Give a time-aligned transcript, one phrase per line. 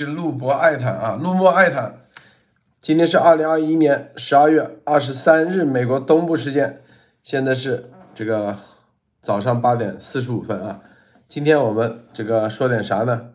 [0.00, 1.94] 是陆博爱坦啊，陆博爱坦。
[2.80, 6.80] 今天是二零二一年十二月二十三日，美国东部时间，
[7.22, 8.56] 现在是这个
[9.20, 10.80] 早上八点四十五分啊。
[11.28, 13.32] 今天我们这个说点啥呢？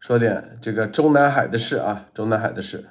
[0.00, 2.86] 说点这个中南海的事啊，中南海的事。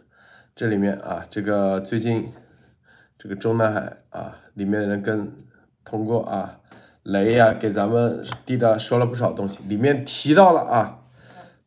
[0.55, 2.31] 这里面啊，这个最近
[3.17, 5.33] 这个中南海啊，里面的人跟
[5.83, 6.59] 通过啊
[7.01, 10.99] 雷呀给咱们地的说了不少东西，里面提到了啊。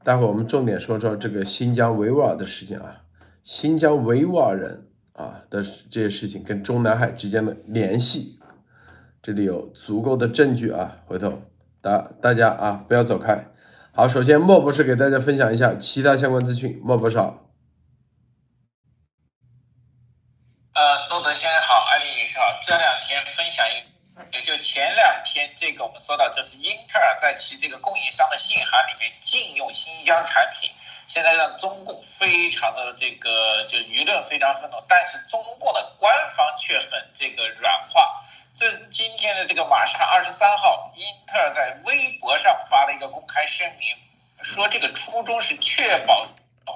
[0.05, 3.03] 待会我们重点说说这个新疆维吾尔的事情啊，
[3.43, 8.41] 新疆维吾尔人啊的这些事情跟中南海之间的联系，
[9.21, 11.43] 这里有足够的证据啊，回头
[11.83, 13.53] 大大家啊不要走开。
[13.93, 17.51] 好，首先莫博士给大家分享一下其他相关资讯，莫博士好。
[20.75, 22.98] 呃，诺德先生好，艾丽女士好，这两。
[24.63, 30.71] 前两天，这个我们说到，就是英特尔在其这个供应商的信函里面禁用新疆产品，
[31.07, 38.25] 现在让中共非常的这个就舆论非常愤怒，但是中共的官方却很这个软化。
[38.57, 43.97] 这今天的这个马上二十三号，英特尔在微博上发了一个公开声明，
[44.43, 46.27] 说这个初衷是确保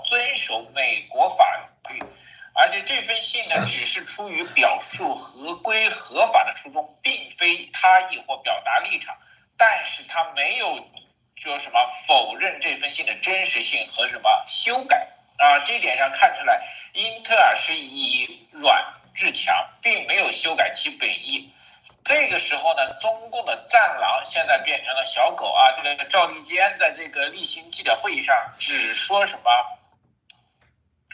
[0.04, 2.02] 遵守美国法律。
[2.54, 9.16] 而且这封信呢，只是出于表述合规合法的初衷，并非他意或表达立场。
[9.56, 10.86] 但是他没有
[11.36, 16.62] 说什么否认这封信的真实性和什么修改啊，这点上看出来，
[16.94, 21.52] 英特尔是以软制强，并没有修改其本意。
[22.04, 25.72] 这个时候呢，中共的战狼现在变成了小狗啊！
[25.76, 29.50] 这个赵立坚在这个例行记者会议上只说什么？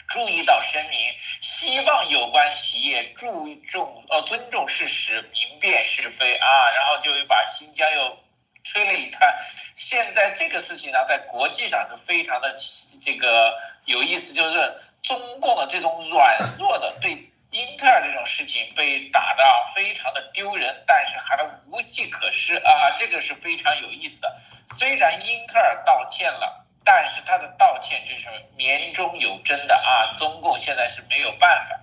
[0.08, 0.98] 注意到声明，
[1.42, 8.18] 希望有关企业注重呃尊重事实，明辨是非啊，然后就又把新疆又
[8.64, 9.34] 吹了一摊。
[9.76, 12.54] 现在这个事情呢，在国际上就非常的
[13.02, 24.36] 这个有意思，就是中共的这种软弱的对英特尔这种事情被打的非常的丢人，但是还无计可施啊，这个是非常有意思的。
[24.72, 26.64] 虽然英特尔道歉了。
[26.90, 28.26] 但是他的道歉就是
[28.56, 30.16] 绵中有真的啊！
[30.16, 31.78] 中共现在是没有办法。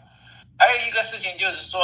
[0.58, 1.80] 还有一个事情就是说，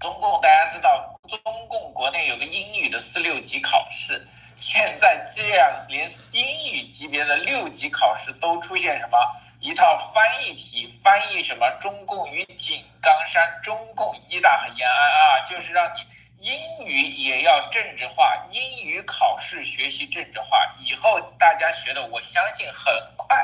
[0.00, 1.38] 中共大家知道，中
[1.68, 4.26] 共国内有个英语的四六级考试，
[4.56, 9.18] 现在这样连英语级别的六级考试都出现什么
[9.60, 16.00] 一套翻译题，翻译什么中共与井冈山、中共一大和延安啊，就是让你。
[16.46, 23.36] 英语也要政治化，英语考试学习政治化，以后大家学的，我相信很快，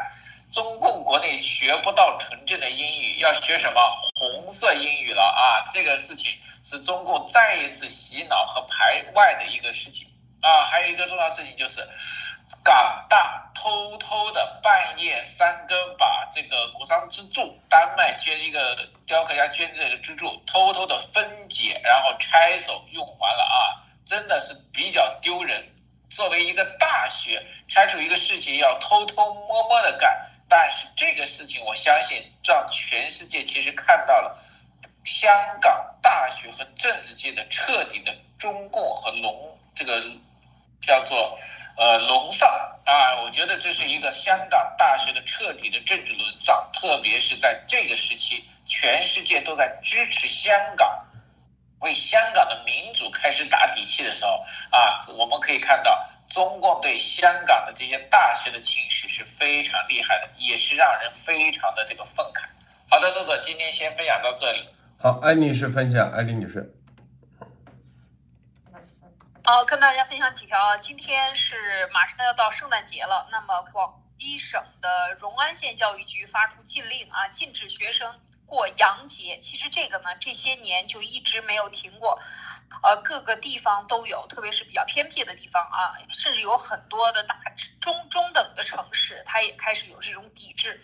[0.52, 3.80] 中共国内学不到纯正的英语，要学什么
[4.14, 5.66] 红色英语了啊！
[5.72, 6.30] 这个事情
[6.62, 10.06] 是中共再一次洗脑和排外的一个事情
[10.40, 10.64] 啊！
[10.66, 11.84] 还有一个重要事情就是。
[12.64, 25.64] 港大偷偷的半夜三更把这个国殇支柱，丹麦捐一个雕刻家捐这个支柱，偷偷的分解，然后拆走用完了啊，真的是比较丢人。
[26.10, 34.36] 作为一个大学，拆除一个事情要偷偷摸摸的干，但是这个事情我相信让全世界其实看到了
[35.04, 40.02] 香港大学和政治界的彻底的中共和龙这个
[40.80, 41.38] 叫做。
[41.76, 42.48] 呃，沦丧
[42.84, 43.22] 啊！
[43.22, 51.04] 我觉得这是一个香港大学的彻底的政治沦丧，特别是在这个时期，全世界都在支持香港，
[51.80, 62.42] 为香港的民主开始打底气的时候啊，我们可以看到中共对香港的这些大学的侵蚀是非常厉害的，也是让人非常的这个愤慨。
[62.90, 64.68] 好的，豆豆，今天先分享到这里。
[64.98, 66.70] 好，艾女士分享，艾丽女士。
[69.44, 70.76] 好，跟大家分享几条啊。
[70.76, 79.40] 今天是马上要到圣诞节了，那么广西省的荣安县教育局发出禁令啊，禁止学生过洋节。
[79.40, 82.22] 其实这个呢，这些年就一直没有停过，
[82.84, 87.36] 呃，各个地方都有，特别是比较偏僻的地方啊，甚至有很多的大
[87.80, 90.80] 中中等的城市，它也开始有这种抵制。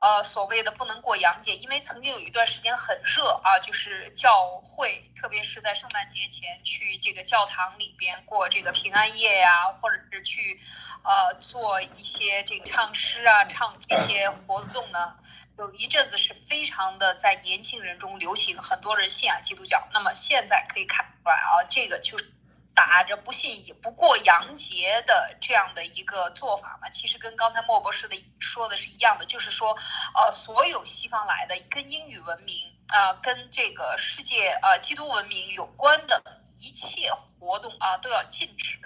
[0.00, 10.60] 呃，所谓的不能过洋节，因为曾经有一段时间很热啊，就是教会，特别是在圣诞节前去这个教堂里边过这个平安夜呀，或者是去，
[11.02, 15.16] 呃，做一些这个唱诗啊、唱这些活动呢，
[15.58, 19.88] 有一阵子是非常的在年轻人中流行，很多人信仰基督教。
[19.92, 22.32] 那么现在可以看出来啊，这个就是。
[22.80, 29.76] 打着不信也不过洋节的这样的一个做法嘛，其实跟刚才莫博士的说的是一样的，就是说，
[30.14, 36.22] 呃，所有西方来的跟英语文明啊，跟这个世界呃基督文明有关的
[36.58, 38.78] 一切活动啊都要禁止，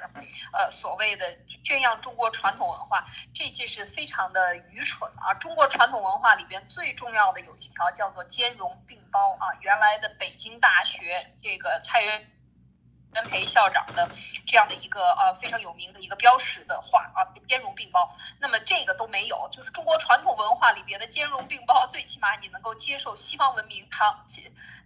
[0.52, 1.32] 呃，所谓的
[1.62, 5.32] 圈养中国传统文化，这就是非常的愚蠢啊！
[5.34, 12.28] 中国传统文化里边最重要的有一条叫做兼容并包啊，原来的北京大学这个蔡元。
[13.14, 14.08] 元培校长的
[14.46, 18.16] 这样的一个呃非常有名的一个标识的话啊，兼容并包。
[18.40, 24.24] 那么这个都没有，就是中国传统文化里边的兼容并包，最起码你能够接受西方文明，它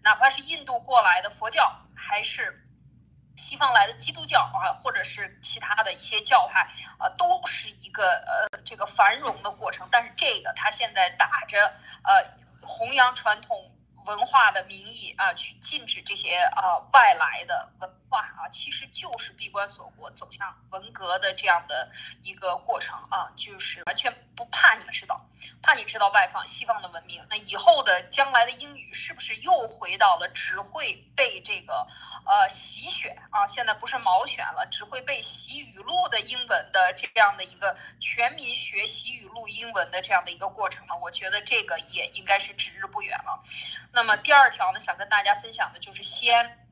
[0.03, 2.65] 哪怕是印度过来的佛教，还是
[3.37, 9.89] 西方来的基督教啊，或者是其他的一些教派啊，都是一个呃这个繁荣的过程。
[9.91, 12.25] 但是这个它现在打着呃
[12.61, 13.73] 弘扬传统。
[14.07, 21.91] 文化的名义啊，去禁止这些啊外来的文化啊，其实就是闭关锁国走向文革的这样的
[22.23, 25.25] 一个过程啊，就是完全不怕你知道，
[25.63, 31.87] 怕你知道外放西方的文明，那以后的将来的英语是不是又回到了只会被这个
[32.27, 33.47] 呃洗选啊？
[33.47, 40.97] 现在不是毛选了，只会被洗语录的英文的这样的一个全民学习语录英文的这样的一个过程呢？
[41.03, 43.43] 我觉得这个也应该是指日不远了。
[43.93, 46.68] 那么第二条呢，想跟大家分享的就是西安。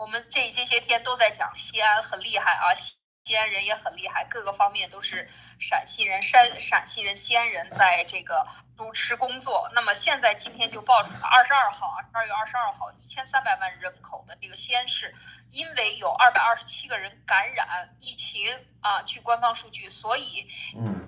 [0.00, 8.46] 我们这这些天都在讲西安很厉害啊，西安人也很厉害，各个方面都是陕西人、山陕西人、西安人在这个
[8.78, 9.70] 主持工作。
[9.74, 15.14] 那么现在今天就爆出来，二十二号啊，二月二十二号，一千三百万人口的这个西安市，
[15.50, 18.48] 因为有二百二十七个人感染疫情
[18.80, 20.48] 啊，据官方数据，所以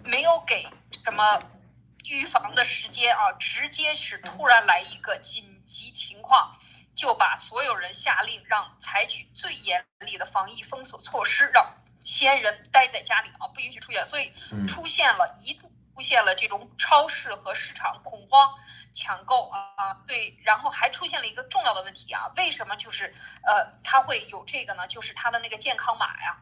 [0.04, 0.68] 没有给
[1.02, 1.42] 什么。
[2.04, 6.58] 预防的时间啊，直接是突然来一个紧急情况，
[6.94, 14.04] 就把所有人下令让采取最严厉的防疫封锁措施，让西安人待在家里啊，不允许出现。
[14.06, 14.32] 所以
[14.66, 18.54] 出现了一度出现了这种超市和市场恐慌
[18.94, 24.86] 抢购啊，对，然后还出现了一个重要的问题啊，为什么就是呃它会有这个呢？
[24.86, 26.38] 就是它的那个健康码呀。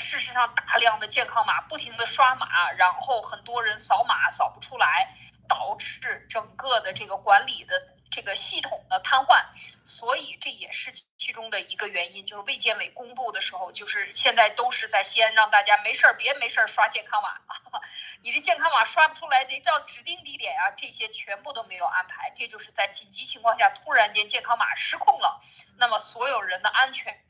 [0.00, 5.14] 事实上，大量的健康码不停的刷码，然后很多人扫码扫不出来，
[5.48, 7.80] 导致整个的这个管理的
[8.10, 9.44] 这个系统的瘫痪。
[9.86, 12.26] 所以这也是其中的一个原因。
[12.26, 17.38] 就是卫健委公布的时候，就是现在都是在西安让大家没事儿别没事儿刷健康码，
[18.22, 22.32] 你这健康码刷不出来，得到指定地点啊，这些全部都没有安排。
[22.36, 25.42] 这就是在紧急情况下突然间健康码失控了，
[25.76, 27.20] 那么所有人的安全。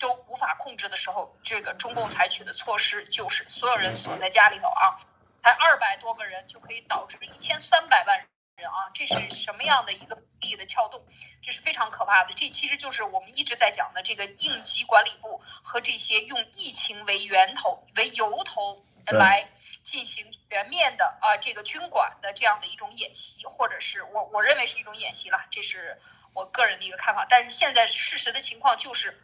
[0.00, 4.94] 都无法控制的时候，这个中共采取的措施就是所有人锁在家里头啊，
[5.42, 8.24] 才二百多个人就可以导致一千三百万
[8.58, 11.02] 人啊，这是什么样的一个力的撬动？
[11.42, 12.34] 这是非常可怕的。
[12.34, 19.48] 这其实就是我们一直在讲的这个应急管理部和这些用疫情为源头为由头来
[19.82, 26.00] 进行全面的啊这个军管的这样的一种演习，或者是我我认为是一种演习了，这是
[26.34, 27.26] 我个人的一个看法。
[27.30, 29.18] 但是现在事实的情况就是。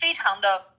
[0.00, 0.72] 非常的，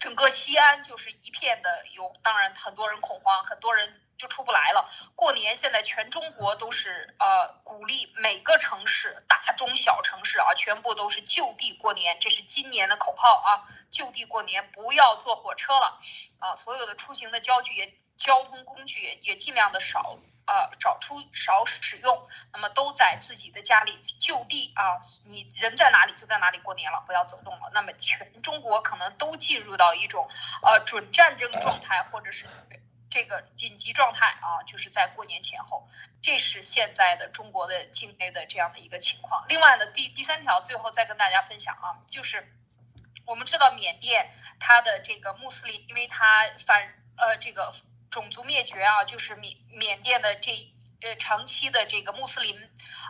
[0.00, 4.90] 整个西安就是一片的有，当然很多人恐慌，很多人就出不来了。
[5.14, 15.98] 过年现在全中国都是呃鼓励每个城市大中小城市啊，全部都是就地过年，这是今年的口号啊，就地过年，不要坐火车了
[16.38, 20.18] 啊，所有的出行的交具也交通工具也也尽量的少。
[20.48, 27.68] 呃，找出少使用，那么都在自己的家里就地啊，你人在哪里就在哪里过年了，不要走动了。
[27.74, 30.28] 那么全中国可能都进入到一种
[30.62, 32.46] 呃准战争状态，或者是
[33.16, 35.88] 这个紧急状态啊，就是在过年前后，
[36.20, 39.46] 这是现在的中国的境内的这样的一个情况。
[39.48, 42.46] 另外呢，第第三条最后再跟大家分享啊，就是
[43.24, 44.30] 我们知道缅甸
[44.60, 47.72] 它的这个穆斯林，因为它反呃这个。
[48.08, 52.56] 种族灭绝啊，就是缅缅甸的这呃长期的这个穆斯林，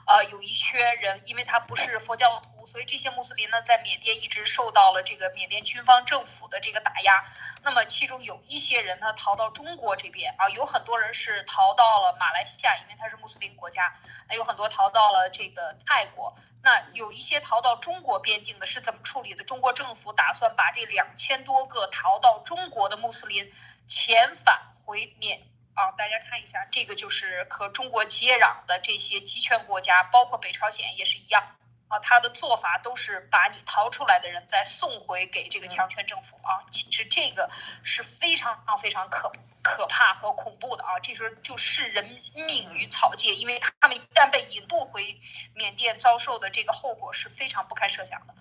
[0.06, 7.24] 呃有一缺人，因为他不是佛教徒，所以这些穆斯林呢在缅甸一直受到了这个缅甸军方政府的这个打压。
[7.62, 16.36] 那么其中有一些人呢逃到中国这边啊，有很多人是逃到了马来西亚，因为它是穆斯林国家，还有很多逃到了这个泰国。
[16.62, 19.44] 那有一些逃到中国边境的是怎么处理的？
[19.44, 23.52] 中国政府打算把这两千多个逃到中国的穆斯林
[23.88, 24.74] 遣返。
[24.84, 25.42] 回缅
[25.74, 31.55] 啊，大家看一下，这个就是和中国接壤的这些集权国家，包括北朝鲜也是一样
[31.88, 31.98] 啊。
[32.00, 36.64] 他的做法都是把你逃出来的人再送回给这个强权政府啊。
[36.70, 37.50] 其实这个
[37.82, 40.98] 是非常非常可可怕和恐怖的啊。
[41.02, 45.20] 这时候就视人命于草芥，因为他们一旦被引渡回
[45.54, 48.34] 缅甸，遭受的这个后果是非常不堪设想的。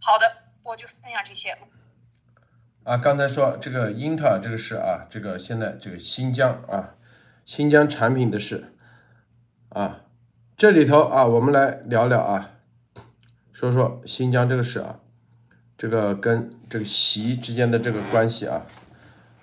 [0.00, 1.56] 好的，我就分享这些。
[2.84, 6.94] 啊，刚才说这个英特尔这个事啊，这个现在这个新疆啊，
[7.44, 8.74] 新疆产品的事
[9.68, 10.00] 啊，
[10.56, 12.52] 这里头啊，我们来聊聊啊，
[13.58, 15.00] 说说新疆这个事啊，
[15.76, 18.64] 这个跟这个习之间的这个关系啊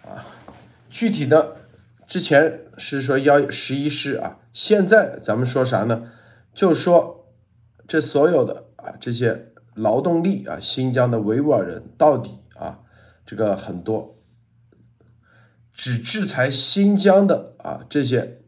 [0.05, 0.23] 啊，
[0.89, 1.57] 具体的
[2.07, 6.09] 之前是说幺十一师啊，现在咱们说啥呢？
[6.53, 7.27] 就说
[7.85, 12.79] 这所有的啊这些劳动力啊，新疆的维吾尔人到底啊
[13.25, 14.17] 这个很多
[15.73, 18.39] 只制裁新疆的啊这些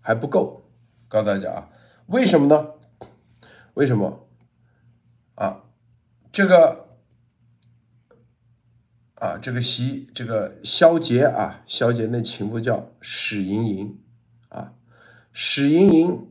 [0.00, 0.64] 还不够，
[1.06, 1.68] 告诉大家啊，
[2.06, 2.70] 为什么呢？
[3.74, 4.26] 为什么？
[5.40, 5.62] 啊，
[6.30, 6.98] 这个
[9.14, 13.98] 啊，这个习这个肖杰啊，肖杰那情妇叫史莹莹
[14.50, 14.74] 啊，
[15.32, 16.28] 史莹莹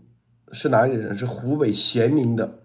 [0.51, 1.17] 是哪里人？
[1.17, 2.59] 是湖北咸宁的，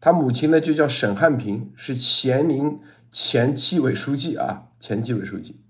[0.00, 2.80] 他母亲呢就叫沈汉平，是咸宁
[3.12, 5.60] 前纪委书记啊，前纪委书记。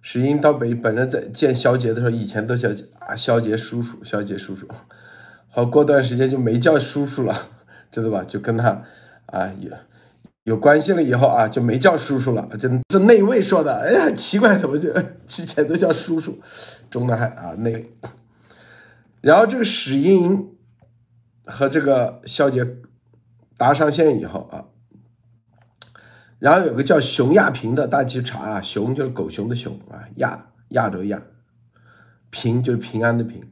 [0.00, 2.68] 史英到北本人在见肖杰的时候，以前都叫
[3.00, 4.68] 啊肖杰叔叔，肖杰叔叔，
[5.50, 7.48] 好过段时间就没叫叔叔了，
[7.90, 8.22] 知道吧？
[8.22, 8.84] 就跟他。
[9.34, 9.70] 啊，有
[10.44, 12.48] 有关系了以后啊，就没叫叔叔了。
[12.56, 14.92] 这这内卫说的，哎呀，奇怪，怎么就
[15.26, 16.38] 之前都叫叔叔？
[16.88, 17.92] 中南海啊，内。
[19.20, 20.50] 然后这个史英
[21.44, 22.64] 和这个肖杰
[23.56, 24.66] 搭上线以后啊，
[26.38, 31.20] 然后有个叫熊亚平的，大家去查啊，熊就是狗熊的熊啊，亚亚洲亚，
[32.30, 33.42] 平就是平安的平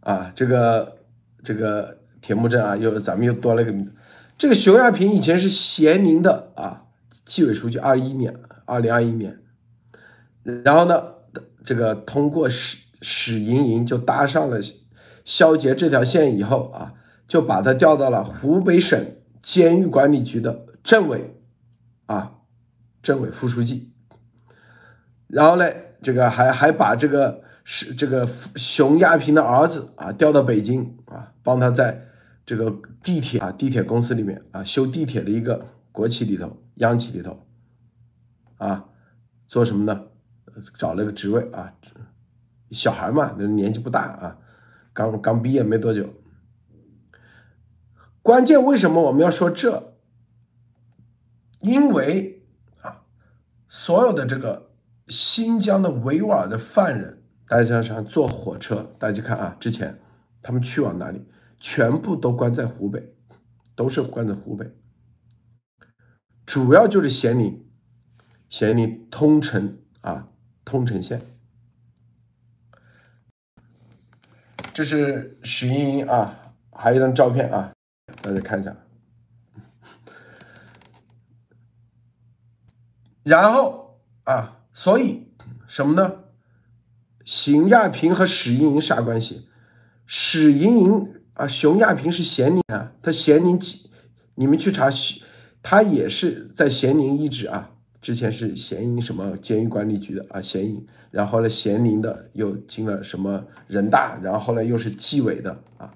[0.00, 0.98] 啊，这个
[1.42, 3.94] 这个铁木真啊，又咱们又多了一个名字。
[4.38, 6.84] 这个熊亚平以前是咸宁的啊
[7.24, 8.32] 纪委书记，二一年，
[8.64, 9.36] 二零二一年，
[10.64, 11.02] 然后呢，
[11.64, 14.60] 这个通过史史莹莹就搭上了
[15.24, 16.94] 肖杰这条线以后啊，
[17.26, 18.98] 就把他调到了湖北省
[19.42, 21.34] 监狱管理局的政委
[22.06, 22.36] 啊，
[23.02, 23.92] 政委副书记，
[25.26, 25.68] 然后呢，
[26.00, 32.04] 这个还还把这个是这个熊亚平的儿子啊调到北京啊，帮他在。
[32.48, 37.46] 这个地铁啊，地铁公司里面啊，修地铁的一个国企里头、央企里头，
[38.56, 38.88] 啊，
[39.46, 40.06] 做什么呢？
[40.78, 41.74] 找了个职位啊，
[42.70, 44.38] 小孩嘛，年纪不大啊，
[44.94, 46.08] 刚刚毕业没多久。
[48.22, 49.92] 关键为什么我们要说这？
[51.60, 52.46] 因为
[52.80, 53.02] 啊，
[53.68, 54.70] 所有的这个
[55.08, 60.00] 新疆的维吾尔的犯人，大家想想坐火车，大家去看啊，之前
[60.40, 61.22] 他们去往哪里？
[61.60, 63.14] 全部都关在湖北，
[63.74, 64.70] 都是关在湖北，
[66.46, 67.66] 主要就是咸宁，
[68.48, 70.28] 咸宁通城啊，
[70.64, 71.20] 通城县。
[74.72, 77.72] 这是史莹莹啊，还有一张照片啊，
[78.22, 78.76] 大家看一下。
[83.24, 85.32] 然后啊，所以
[85.66, 86.24] 什么呢？
[87.24, 89.48] 邢亚平和史莹莹啥关系？
[90.06, 91.17] 史莹莹。
[91.38, 93.88] 啊，熊亚平是咸宁啊，他咸宁几？
[94.34, 94.90] 你们去查，
[95.62, 97.70] 他也是在咸宁一职啊，
[98.02, 105.94] 之前是咸宁什么监狱管理局的啊，咸宁，然后呢，咸宁的又进了什么人大，然后后来又是纪委的啊，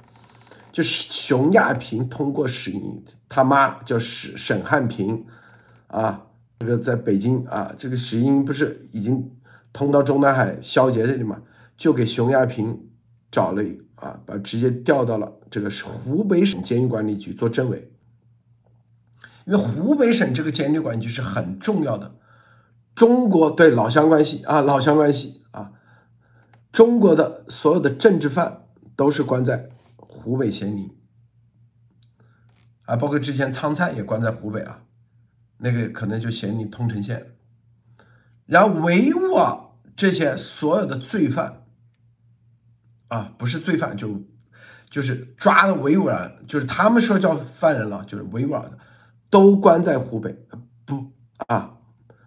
[0.70, 5.26] 就是熊亚平通过史英，他妈叫史沈汉平
[5.88, 6.24] 啊，
[6.60, 9.28] 这个在北京啊，这个史英不是已经
[9.72, 11.42] 通到中南海肖杰这里嘛，
[11.76, 12.78] 就给熊亚平
[13.28, 13.64] 找了。
[14.02, 17.92] 啊，把直接调到了这个湖北省监狱管理局做政委，
[19.46, 22.16] 因为湖北省这个监狱管理局是很重要的，
[22.96, 25.70] 中国对老乡关系啊，老乡关系啊，
[26.72, 28.64] 中国的所有的政治犯
[28.96, 30.90] 都是关在湖北咸宁，
[32.86, 34.82] 啊，包括之前汤灿也关在湖北啊，
[35.58, 37.36] 那个可能就咸宁通城县，
[38.46, 39.56] 然后维吾尔
[39.94, 41.61] 这些所有的罪犯。
[43.12, 44.22] 啊，不是罪犯，就
[44.88, 48.78] 就是抓的维吾尔，就是他们说叫犯人了，就是维吾尔的，
[49.28, 50.34] 都关在湖北。
[50.86, 51.12] 不
[51.46, 51.76] 啊，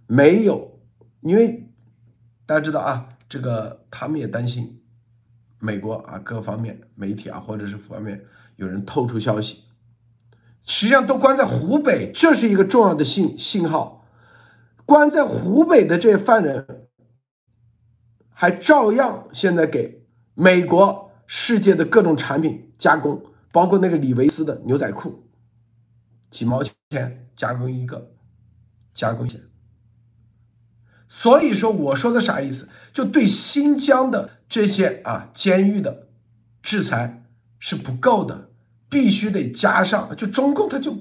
[0.05, 0.79] 没有，
[1.21, 1.73] 因为
[2.45, 4.83] 大家知道啊，这个他们也担心
[5.57, 8.23] 美国啊各方面媒体啊或者是方面
[8.57, 9.63] 有人透出消息，
[10.65, 14.05] 实际上都关在湖北，这是一个重要的信信号。
[14.85, 16.87] 关在湖北的这些犯人，
[18.29, 20.04] 还照样现在给。
[20.35, 25.27] 美国世界的各种产品加工，包括那个李维斯的牛仔裤，
[26.29, 28.11] 几毛钱加工一个，
[28.93, 29.41] 加工钱。
[31.07, 32.69] 所以说，我说的啥意思？
[32.91, 36.07] 就对新疆的这些啊监狱的
[36.61, 37.25] 制裁
[37.57, 38.49] 是不够的，
[38.89, 40.15] 必须得加上。
[40.15, 40.97] 就中共他就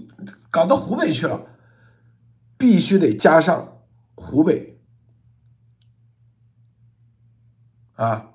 [0.51, 1.47] 搞到湖北去了，
[2.57, 3.83] 必须得加上
[4.15, 4.79] 湖北
[7.95, 8.31] 啊。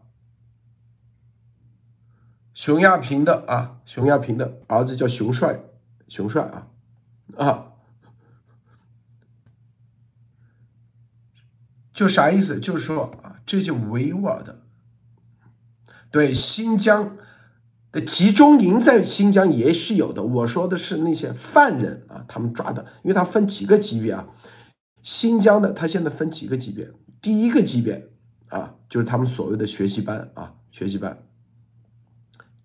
[2.59, 5.61] 熊亚平的啊，熊亚平的儿子叫熊帅，
[6.09, 6.67] 熊帅啊，
[7.37, 7.71] 啊，
[11.93, 12.59] 就啥意思？
[12.59, 14.59] 就是说啊，这些维吾尔的，
[16.11, 17.15] 对新疆
[17.93, 20.21] 的集中营在新疆也是有的。
[20.21, 24.27] 我说的是那些犯人啊，他们抓的，因为他分几个级别啊。
[25.01, 26.91] 新疆的他现在分几个级别？
[27.21, 28.09] 第一个级别
[28.49, 31.23] 啊，就是他们所谓的学习班啊，学习班。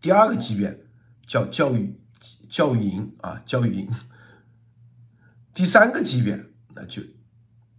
[0.05, 0.85] 第二个级别
[1.27, 1.99] 叫教育
[2.51, 3.89] 教育营啊，教育营。
[5.55, 6.45] 第三个级别
[6.75, 7.01] 那就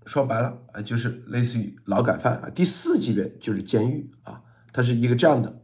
[0.08, 2.50] 说白了啊，就是类似于劳改犯啊。
[2.50, 4.42] 第四级别就是监狱啊，
[4.74, 5.62] 它是一个这样的。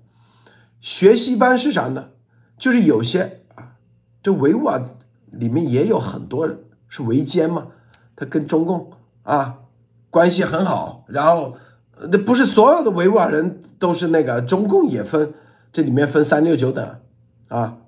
[0.82, 2.10] 学习班是啥呢？
[2.60, 3.78] 就是有些啊，
[4.22, 4.88] 这维吾尔
[5.32, 7.70] 里面也有很多人是维奸嘛。
[8.16, 9.62] 他跟中共啊
[10.12, 11.58] 关系很好，然后
[12.12, 15.34] 那不是所有的维吾尔人都是那个中共也分，
[15.72, 17.02] 这里面分三六九等
[17.50, 17.82] 啊，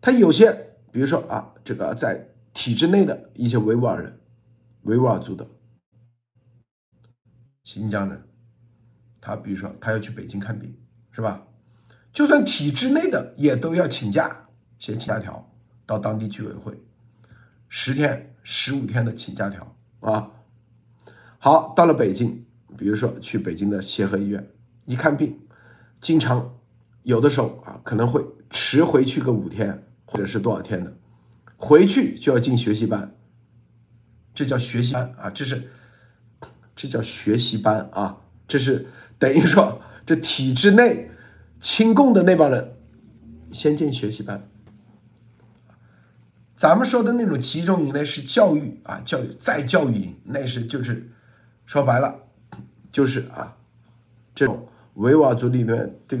[0.00, 0.52] 他有些
[0.90, 4.18] 比如说啊，这个在体制内的一些维吾尔人，
[4.82, 5.46] 维吾尔族的
[7.64, 8.22] 新疆人，
[9.20, 10.76] 他比如说他要去北京看病，
[11.10, 11.46] 是吧？
[12.12, 15.50] 就算体制内的也都要请假，写请假条
[15.84, 16.80] 到当地居委会，
[17.68, 18.32] 十天。
[18.48, 20.30] 十五天的请假条啊，
[21.36, 22.46] 好，到了北京，
[22.78, 24.48] 比如说去北京的协和医院
[24.84, 25.36] 一看病，
[26.00, 26.56] 经常
[27.06, 28.20] 有的时候啊，可能会
[28.50, 30.92] 迟回去个五天或者是多少天的，
[31.56, 33.14] 回去就要进学习班，
[34.34, 35.70] 这叫学习班啊，这是
[36.74, 38.16] 这叫学习班啊，
[38.48, 38.88] 这是
[39.20, 41.08] 等于说这体制内
[41.60, 42.74] 亲共的那帮人
[43.52, 44.42] 先进学习班。
[46.56, 51.08] 咱们说的那种集中营呢，是教育啊，教育再教育营，那是就是
[51.66, 52.16] 说白了，
[52.90, 53.56] 就是啊，
[54.34, 56.18] 这种维吾尔族里面的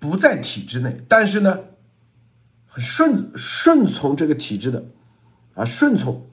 [0.00, 1.60] 不在体制内，但是呢，
[2.66, 4.84] 很顺顺从这个体制的
[5.54, 6.26] 啊，顺从，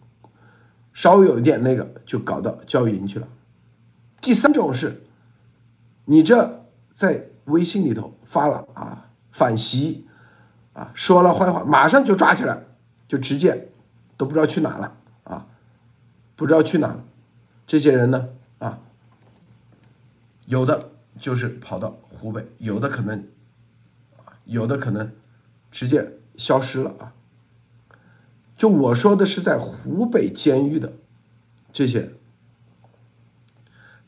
[0.93, 3.27] 稍微有一点那个就搞到教育营去了。
[4.19, 5.03] 第三种是，
[6.05, 10.05] 你这在微信里头发了啊反袭。
[10.73, 12.61] 啊，说了坏话，马上就抓起来，
[13.07, 13.69] 就直接
[14.15, 15.47] 都不知道去哪了啊，
[16.35, 17.03] 不知道去哪了。
[17.65, 18.77] 这些人呢，啊，
[20.45, 23.27] 有的就是跑到湖北，有的可能，
[24.47, 25.11] 有的可能
[25.71, 27.13] 直接消失了啊。
[28.57, 30.91] 就我说的是在湖北监狱的
[31.71, 32.09] 这些，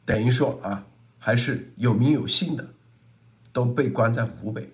[0.05, 0.87] 等于说啊，
[1.19, 2.67] 还是有名有姓的，
[3.53, 4.73] 都被关在湖北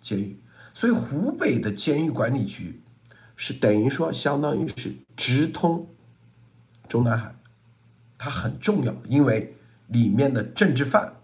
[0.00, 0.36] 监狱。
[0.74, 2.80] 所以湖北的监狱管理局
[3.36, 5.86] 是等于说相当于是直通
[6.88, 7.34] 中南海，
[8.18, 9.54] 它很重要，因为
[9.86, 11.14] 里面的政治犯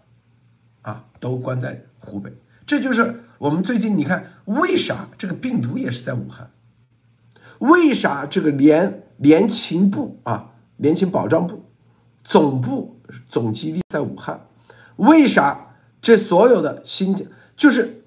[0.83, 2.31] 啊都关在湖北。
[2.65, 6.51] 这就是我们最近你看，为啥这个病毒也是在武汉？
[7.59, 11.65] 为啥这个联联勤部啊，联勤保障部
[12.23, 14.45] 总部总基地在武汉？
[14.97, 18.03] 为啥这所有的新就是？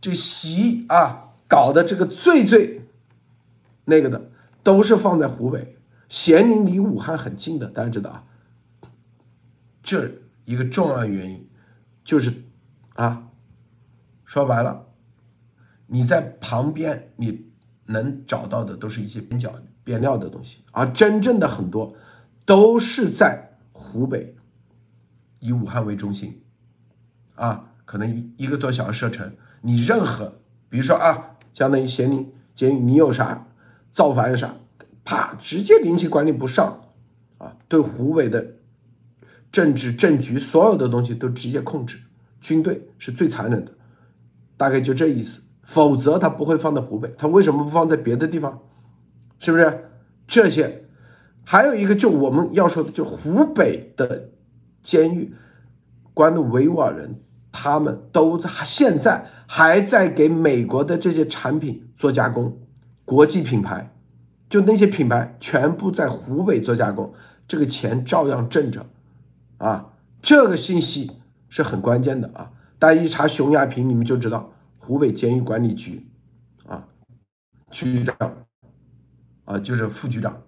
[0.00, 2.80] 这习啊搞的这个最最
[3.84, 4.30] 那个的，
[4.62, 5.76] 都是放在湖北
[6.08, 8.24] 咸宁，离武汉很近的，大家知道啊。
[9.82, 10.10] 这
[10.46, 11.46] 一个重要原因
[12.02, 12.32] 就是
[12.94, 13.29] 啊，
[14.30, 14.86] 说白了，
[15.88, 17.50] 你在旁边你
[17.86, 21.92] 能找到的都是一些边角边料的东西，而真正的很多
[22.44, 24.36] 都是在湖北，
[25.40, 26.40] 以武汉为中心
[27.34, 29.34] 啊，可能一一个多小时车程。
[29.62, 30.38] 你任何，
[30.68, 33.48] 比如说啊，相当于咸宁监狱，你有啥
[33.90, 34.54] 造反啥，
[35.04, 36.80] 啪，直接领起管理不上，
[37.38, 38.46] 啊，对湖北的
[39.50, 41.98] 政治政局所有的东西都直接控制，
[42.40, 43.72] 军队是最残忍的，
[44.60, 45.40] 大概就这意思。
[45.62, 48.60] 否则他不会放在湖北，他为什么不放在别的地方？
[49.38, 49.86] 是不是？
[50.26, 50.84] 这些
[51.44, 54.28] 还有一个，就我们要说的，就湖北的
[54.82, 55.32] 监狱
[56.12, 57.22] 关的维吾尔人。
[57.52, 62.56] 他们都在现在还在给美国的这些产品做加工，
[63.04, 63.92] 国际品牌，
[64.48, 67.12] 就那些品牌全部在湖北做加工，
[67.48, 68.86] 这个钱照样挣着，
[69.58, 71.10] 啊，这个信息
[71.48, 72.52] 是很关键的啊！
[72.80, 76.06] 大家一查熊亚平，你们就知道湖北监狱管理局，
[76.66, 76.88] 啊，
[77.70, 78.46] 局长，
[79.44, 80.42] 啊，就是副局长，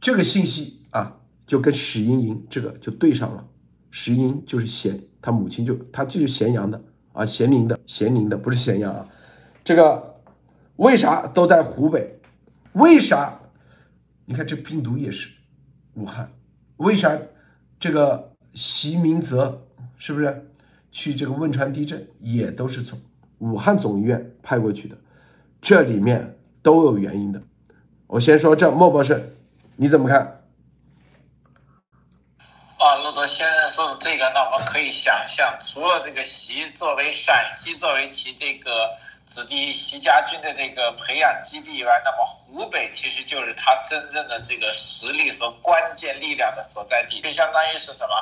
[0.00, 3.46] 这个信息啊，就跟史英莹这个就对上了，
[3.92, 5.00] 史英就是咸。
[5.22, 9.06] 他母亲就他就是咸阳的啊，咸宁的，咸宁的不是咸阳啊。
[9.62, 10.20] 这个
[10.76, 12.18] 为啥都在湖北？
[12.72, 13.38] 为啥？
[14.24, 15.30] 你看这病毒也是
[15.94, 16.32] 武汉。
[16.78, 17.16] 为啥
[17.78, 19.66] 这个习明泽
[19.98, 20.49] 是不是
[20.90, 23.00] 去这个汶川地震也都是从
[23.38, 24.96] 武汉总医院派过去的。
[25.60, 27.42] 这里面都有原因的。
[28.06, 29.36] 我先说这莫博士
[29.76, 30.36] 你怎么看？
[32.78, 38.88] 啊骆驼先生说的这个那我们可以想象除了这个习作为陕西作为其这个
[39.26, 47.20] 子弟习家军的这个培养基地以外那么湖北其实就是他真正的这个实力和关键力量的所在地。
[47.20, 48.14] 就相当于是什么？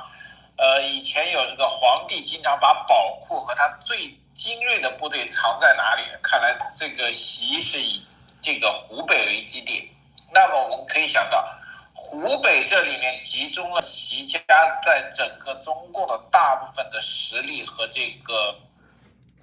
[0.59, 6.03] 呃，以前有这个皇帝经常把宝库和他最精锐的部队藏在哪里？
[6.23, 8.05] 看来这个习是以
[8.43, 9.91] 这个湖北为基地，
[10.33, 11.49] 那么我们可以想到。
[11.95, 14.41] 湖北这里面集中了习家
[14.83, 18.57] 在整个中共的大部分的实力和这个，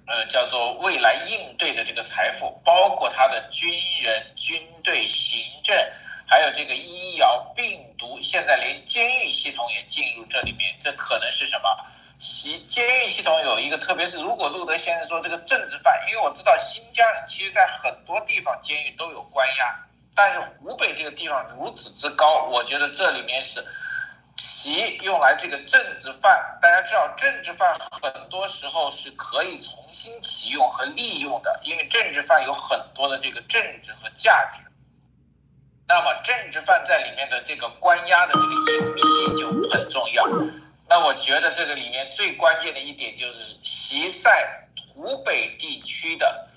[0.06, 3.70] 呃，叫做未来应对的这个财富，包括他的军
[4.02, 5.76] 人、军队、行政，
[6.26, 10.76] 还有这个医疗、病毒，现在连监狱系统也进入这里面。
[10.80, 11.68] 这可能是什么？
[12.18, 19.76] 习监狱系统有一个，特别是如果路德先生说这个政治犯，因为我知道新疆其实在很多地方监狱都有关押。
[20.14, 23.62] 但是湖北这个地方如此之高，我觉得这里面是
[24.36, 26.58] 其用来这个政治犯。
[26.60, 34.62] 大家知道，政治犯很多时候是可以重新启用和利用的，因为政治犯有很多的这个政治和价值。
[35.88, 40.26] 那么政治犯在里面的这个关押的这个隐秘性就很重要。
[40.88, 46.48] 那我觉得这个里面最关键的一点就是，其在湖北地区的。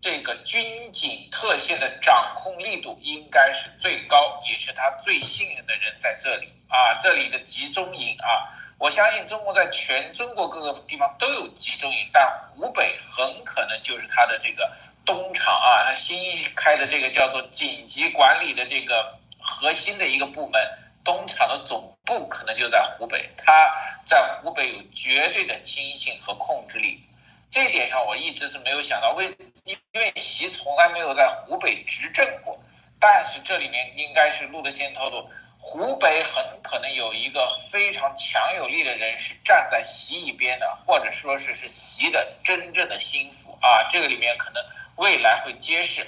[0.00, 6.94] 这个军警特线的掌控力度应该是最高，也是他最信任的人在这里啊。
[7.02, 8.46] 这里的集中营啊，
[8.78, 14.72] 我相信中国在全中国各个地方都有集中营，但湖北很可能就是他的这个
[15.08, 16.18] 东厂啊，他新
[16.54, 20.60] 开的这个叫做紧急管理的这个核心的一个部门，
[21.02, 27.02] 东厂的总部可能就在湖北，他在湖北有绝对的亲信和控制力。
[27.50, 32.60] 这点上，我一直是没有想到，为因为习从来没有在湖北执政过，
[33.00, 35.26] 但是这里面应该是路德先透露，
[35.58, 44.62] 湖北很可能有一个非常强有力的人是站在习一边的，或者说是是习的真正的心腹啊，这个里面可能
[44.98, 46.06] 未来会揭示。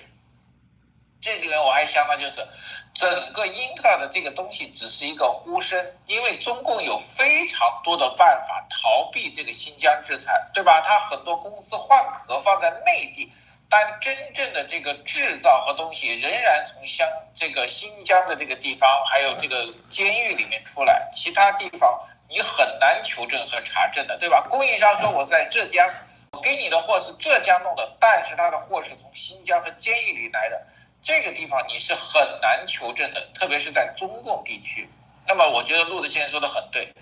[1.21, 2.47] 这里面我还想到就是。
[2.93, 10.83] 整个英特尔的这个东西只是一个呼声，因为中共有非常多的办法逃避这个新疆制裁，对吧？
[10.85, 13.33] 它很多公司换壳放在内地，
[13.71, 21.97] 但真正的这个制造和东西仍然从香这个新疆的这个地方，还有这个监狱里面出来，其他地方
[22.29, 24.45] 你很难求证和查证的，对吧？
[24.51, 25.89] 供应商说我在浙江，
[26.33, 30.65] 我给你的货是浙江弄的，但是他的货是从新疆和监狱里来的。
[31.03, 34.89] 这个地方你是很难求证的，特别是在中共地区。
[35.27, 36.95] 那么，我觉得陆德先生说的很对，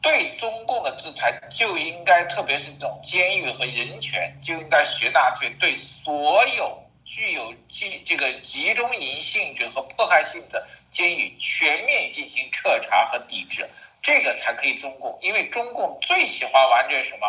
[0.00, 13.68] 对中共的制裁就应该，特别是这种监狱和人权，就应该学纳粹，对所有具有集这个集中营性质和迫害性的监狱全面进行彻查和抵制，
[14.00, 15.18] 这个才可以中共。
[15.20, 17.26] 因为中共最喜欢玩这什么，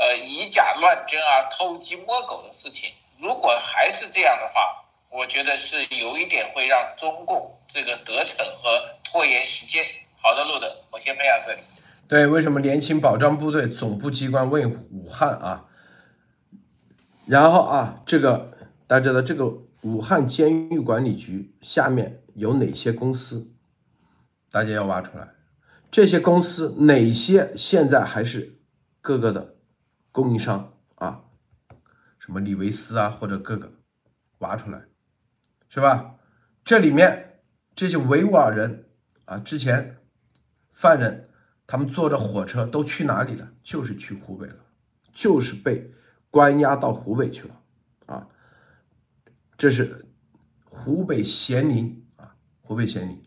[0.00, 2.90] 呃，以假乱真啊，偷鸡摸狗的事情。
[3.18, 9.84] 如果还是这样的话，我觉得是有一点会让中共这个得逞和拖延时间。
[10.22, 11.60] 好的，路德，我先分享这里。
[12.08, 15.66] 对，为什么联勤保障部队总部机关为武汉啊？
[17.26, 23.52] 然后啊，这个大家知道，这个武汉监狱管理局下面有哪些公司？
[24.50, 25.28] 大家要挖出来。
[25.90, 28.58] 这些公司哪些现在还是
[29.02, 29.56] 各个的
[30.12, 31.24] 供应商啊？
[32.18, 33.72] 什么李维斯啊，或者各个
[34.38, 34.84] 挖出来。
[35.68, 36.16] 是吧？
[36.64, 37.40] 这里面
[37.76, 38.88] 这些维吾尔人
[39.24, 39.98] 啊，之前
[40.72, 41.30] 犯人
[41.66, 43.52] 他们坐着火车都去哪里了？
[43.62, 44.56] 就是去湖北了，
[45.12, 45.92] 就是被
[46.28, 47.62] 关押到湖北去了
[48.06, 48.28] 啊。
[49.56, 50.06] 这是
[50.64, 53.22] 湖北咸宁啊，湖北咸宁。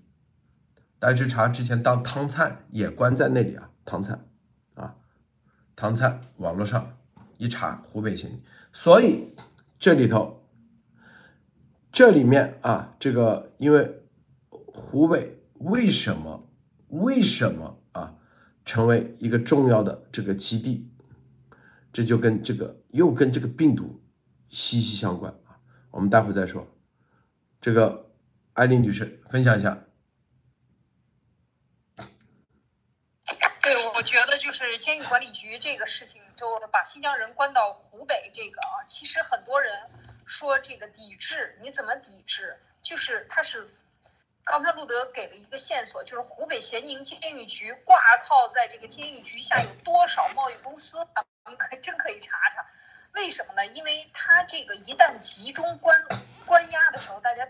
[0.99, 4.27] 大家去查，之前当汤灿也关在那里啊，汤灿，
[5.75, 6.97] 唐灿网络上
[7.37, 8.41] 一查，湖北咸宁。
[8.71, 9.35] 所以
[9.79, 10.39] 这里头。
[11.95, 14.01] 这里面啊，这个因为
[14.49, 16.49] 湖北为什么
[16.87, 18.15] 为什么啊
[18.65, 20.89] 成为一个重要的这个基地，
[21.91, 24.01] 这就跟这个又跟这个病毒
[24.49, 25.61] 息息相关啊。
[25.91, 26.67] 我们待会再说。
[27.61, 28.09] 这个
[28.53, 29.77] 艾丽女士分享一下。
[33.61, 39.89] 对，我觉得就是监狱管理局这个事情，就把新疆人关到湖北这个啊，其实很多人。
[40.25, 42.57] 说这个抵制，你怎么抵制？
[42.81, 43.67] 就是他是，
[44.45, 50.97] 刚才路德给了一个线索，就是湖北咸宁监狱局挂靠在这个监狱局下有多少贸易公司？
[51.13, 52.65] 咱们可真可以查查。
[53.11, 53.65] 为什么呢？
[53.65, 56.01] 因为他这个一旦集中关
[56.45, 57.45] 关押的时候，大家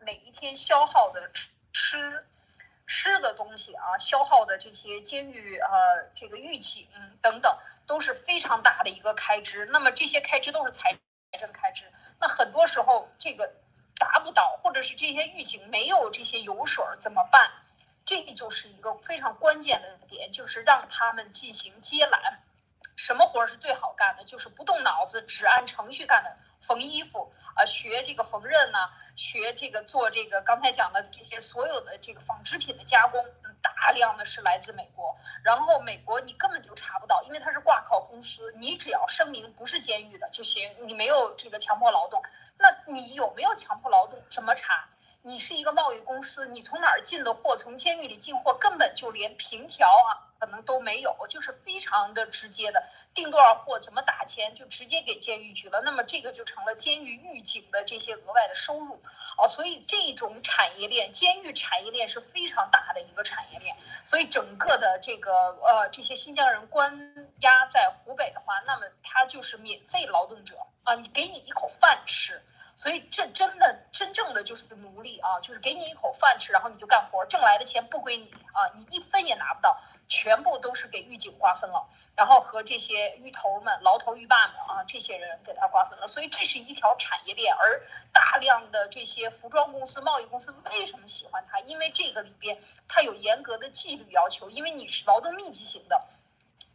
[0.00, 1.32] 每一天消耗的
[1.72, 2.26] 吃
[2.90, 6.88] 吃的东西啊，消耗的这些监狱呃这个狱警
[7.22, 9.64] 等等，都是非常大的一个开支。
[9.66, 10.98] 那么这些开支都是财
[11.38, 11.84] 政开支，
[12.18, 13.54] 那很多时候这个
[13.96, 17.52] 达不到，或者是这些狱警没有这些油水怎么办？
[18.04, 22.40] 这就是一个非常关键的点，就是让他们进行接揽。
[23.02, 24.24] 什么活儿是最好干的？
[24.24, 28.78] 就是不动脑子，只按程序干的，缝衣服啊，学这个缝纫呢，
[29.16, 33.24] 学这个做这个刚才讲的这些所有的这个纺织品的加工，
[33.62, 35.16] 大量的是来自美国。
[35.42, 42.22] 然后美国你根本就查不到，因为它是挂靠公司，你只要声明不是监狱的就行，你没有这个强迫劳动。
[42.58, 44.22] 那你有没有强迫劳动？
[44.30, 44.86] 怎么查？
[45.22, 47.54] 你是一个贸易公司，你从哪儿进的货？
[47.54, 55.82] 从监狱里进货，根本就连凭条啊，可能都没有，就是非常的直接的，订多少货，怎么打钱，就直接给监狱局了。
[55.82, 59.02] 那么这个就成了监狱狱警的这些额外的收入
[59.36, 59.46] 啊。
[59.46, 63.76] 所以这种产业链，监狱产业链是非常大的一个产业链。
[64.06, 72.42] 所以整个的这个呃，这些新疆人关押在湖北的话，那么他就是免费劳动者啊，你给你一口饭吃。
[72.80, 86.06] 所以这真的真正的就是奴隶啊，就是给你一口饭吃，然后你就干活，挣来的钱不归你啊，你一分也拿不到，全部都是给狱警瓜分了，然后和这些狱头们、牢头狱霸们啊，这些人给他瓜分了。
[86.06, 87.82] 所以这是一条产业链，而
[88.14, 91.60] 大量的这些服装公司、贸易公司为什么喜欢它？
[91.60, 96.06] 因为这个里边它有严格的纪律要求，因为你是劳动密集型的，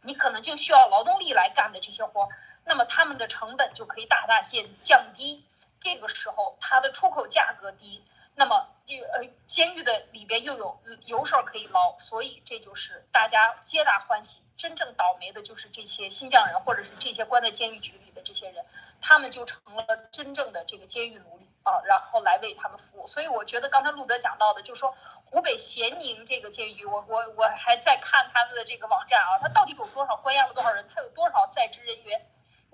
[0.02, 2.28] 你可能就需要劳动力来干的这些活，
[2.64, 5.44] 那么他们的成本就可以大大减降低。
[5.80, 14.42] 这个时候，它的出口价格低，那么这个呃，监狱的里边又有油水可以捞，所以这就是大家皆大欢喜。
[14.56, 18.64] 真正倒霉的就是这些新疆人，或者是这些关在监狱局里的这些人，
[19.02, 23.06] 他们就成了真正的这个监狱奴隶啊，然后来为他们服务。
[23.06, 32.26] 所以我觉得刚才路德讲到的，就是说湖北咸宁这个监狱，我我我还在看他们的这个网站啊，他到底有多少关押了多少人，他有多少在职人员。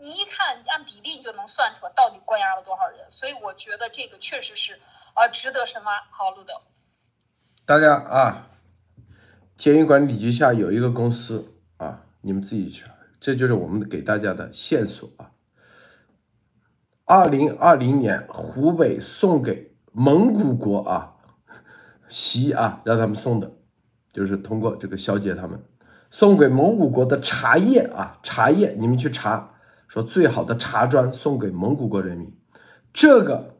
[0.03, 4.81] 你一看，按比例就能算出来到底关押了多少人，所以我觉得这个确实是，
[5.15, 5.93] 呃，值得深挖。
[6.11, 6.55] 好，路德，
[7.65, 8.49] 大家啊，
[9.57, 12.85] 监狱管理局下有一个公司啊，你们自己去，
[13.21, 15.31] 这就是我们给大家的线索啊。
[17.05, 21.15] 二零二零年，湖北送给蒙古国啊，
[22.09, 23.53] 席啊，让他们送的，
[24.13, 25.65] 就是通过这个小姐他们
[26.11, 29.51] 送给蒙古国的茶叶啊，茶叶，你们去查。
[29.93, 32.33] 说最好的茶砖送给蒙古国人民，
[32.95, 33.59] 这个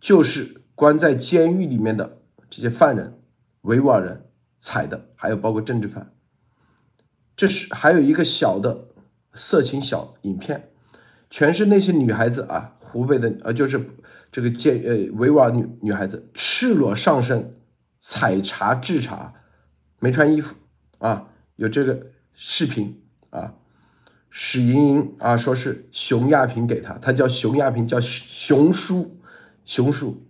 [0.00, 3.20] 就是关在监狱里面的这些犯人、
[3.60, 6.10] 维吾尔人采的，还有包括政治犯。
[7.36, 8.88] 这是还有一个小的
[9.34, 10.70] 色情小影片，
[11.28, 13.78] 全是那些女孩子啊，湖北的呃，就是
[14.32, 17.60] 这个监呃维吾尔女女孩子赤裸上身
[18.00, 19.34] 采茶制茶，
[19.98, 20.56] 没穿衣服
[20.96, 23.52] 啊，有这个视频啊。
[24.36, 29.16] 史莹莹啊，说是熊亚平给他，他叫熊亚平，叫熊叔，
[29.64, 30.26] 熊叔。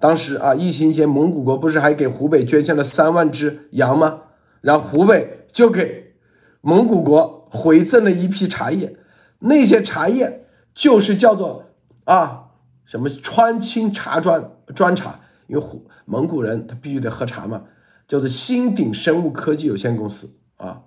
[0.00, 4.22] 当时啊，疫情前蒙古国不是还给湖北捐献了三万只羊吗？
[4.62, 6.16] 然后湖北就给
[6.60, 8.96] 蒙古国回赠了一批茶叶，
[9.38, 11.66] 那些茶叶就是叫做
[12.02, 12.48] 啊
[12.84, 17.62] 什么川青茶砖砖茶，因为湖蒙古人他必须得喝茶嘛，
[18.08, 20.82] 叫做新鼎生物科技有限公司啊，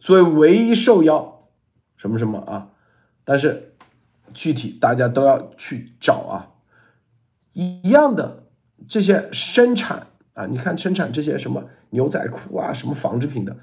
[0.00, 1.36] 作为唯一受邀。
[2.00, 2.66] 什么什么啊？
[3.24, 3.74] 但是
[4.32, 6.48] 具体大家都要去找啊，
[7.52, 8.44] 一样的
[8.88, 13.54] 这些生产啊，你看生产这些什么牛仔裤啊，什么纺织品的，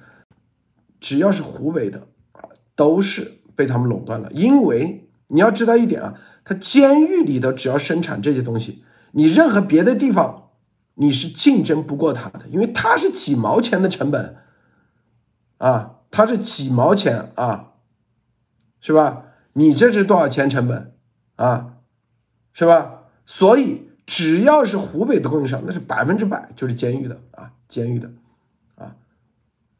[0.99, 2.45] 只要是湖北的啊，
[2.75, 4.31] 都是被他们垄断了。
[4.31, 6.13] 因为你要知道一点啊，
[6.45, 10.51] 他监狱里头只要生产这些东西，你任何别的地方
[10.93, 14.35] 你是竞争不过他的，因为他是几毛钱的成本
[15.57, 17.66] 啊，他是几毛钱啊。
[18.81, 19.25] 是吧？
[19.53, 20.93] 你这是多少钱成本
[21.35, 21.77] 啊？
[22.53, 23.03] 是吧？
[23.25, 28.09] 所以只要是湖北的供应商，那是百分之百就是监狱的啊，监狱的
[28.75, 28.95] 啊，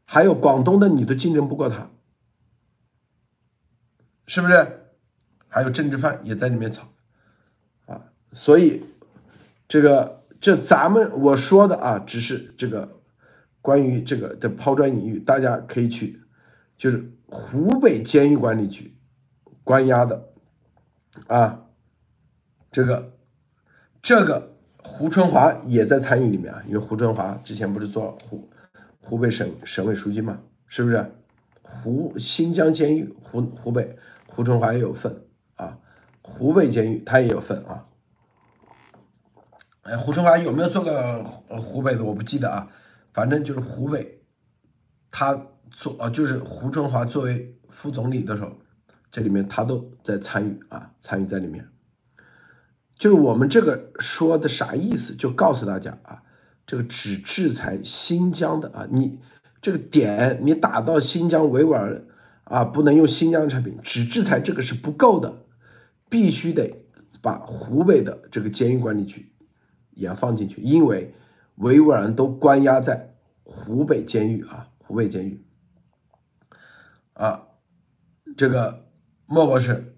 [0.04, 1.88] 还有广东的，你都竞争不过他，
[4.26, 4.80] 是不是？
[5.48, 6.86] 还有政治犯也在里面炒
[7.86, 8.84] 啊，所以
[9.66, 13.00] 这个这咱们我说的啊，只是这个
[13.62, 16.20] 关于这个的抛砖引玉，大家可以去，
[16.78, 18.94] 就是湖北监狱管理局。
[19.64, 20.30] 关押的
[21.26, 21.66] 啊，
[22.72, 23.12] 这个
[24.00, 28.48] 这个胡春华也在参与里面啊，因为胡春华之前不是做湖
[29.02, 31.04] 湖北省省委书记嘛，是不是？
[31.60, 33.94] 湖新疆监狱湖湖北
[34.26, 35.22] 胡春华也有份
[35.56, 35.78] 啊，
[36.22, 37.84] 湖北监狱他也有份啊。
[39.82, 41.24] 哎，胡春华有没有做过
[41.60, 42.02] 湖北的？
[42.02, 42.70] 我不记得啊，
[43.12, 44.22] 反正就是湖北，
[45.10, 45.38] 他
[45.70, 48.52] 做啊，就是胡春华作为副总理的时候，
[49.10, 51.66] 这里面他都在参与啊，参与在里面。
[52.98, 55.14] 就是我们这个说的啥意思？
[55.14, 56.22] 就告诉大家啊，
[56.66, 59.20] 这个只制裁新疆的啊，你
[59.62, 62.04] 这个点你打到新疆维吾尔
[62.44, 65.44] 啊，不能用新疆产品，只制裁这个是不够的，
[66.08, 66.84] 必须得
[67.22, 69.30] 把湖北的这个监狱管理局
[69.94, 71.14] 也要放进去，因为
[71.56, 75.40] 维吾尔人都关押在湖北监狱啊，湖北监狱
[77.18, 77.42] 啊，
[78.36, 78.86] 这个
[79.26, 79.96] 莫博士。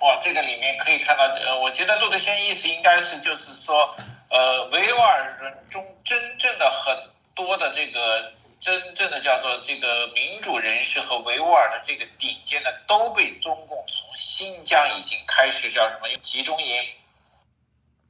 [0.00, 3.94] 哇，这个里面可以看到，呃，我觉得陆德先意思应该是就是说，
[4.28, 16.82] 呃，维吾尔人中真正的很多的这个真正的叫做这个民主人士和维吾尔的这个顶尖的都被中共从新疆已经开始叫什么集中营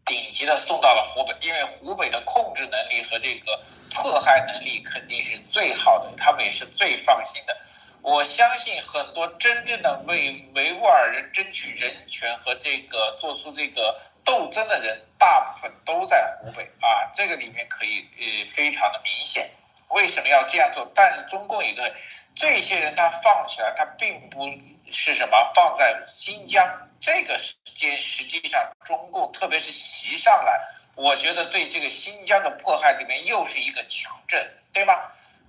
[0.04, 3.60] 顶级的送到了湖北，因为湖北的控制能力和这个
[3.90, 7.56] 迫害能力肯定是最好的，他们也是最放心的。
[8.02, 17.12] 我相信很多真正的为维吾尔人争取人权和这个做出这个斗争的人，大部分都在湖北啊。
[17.14, 19.50] 这个里面可以呃非常的明显。
[19.88, 20.90] 为什么要这样做？
[20.94, 21.94] 但是中共一个
[22.34, 24.46] 这些人他放起来，他并不
[24.90, 30.60] 是什么放在新疆这个时间，实际上中共特别是袭上来，
[30.94, 34.94] 我觉得对这个新疆的迫害里面又是一个强震，对吗？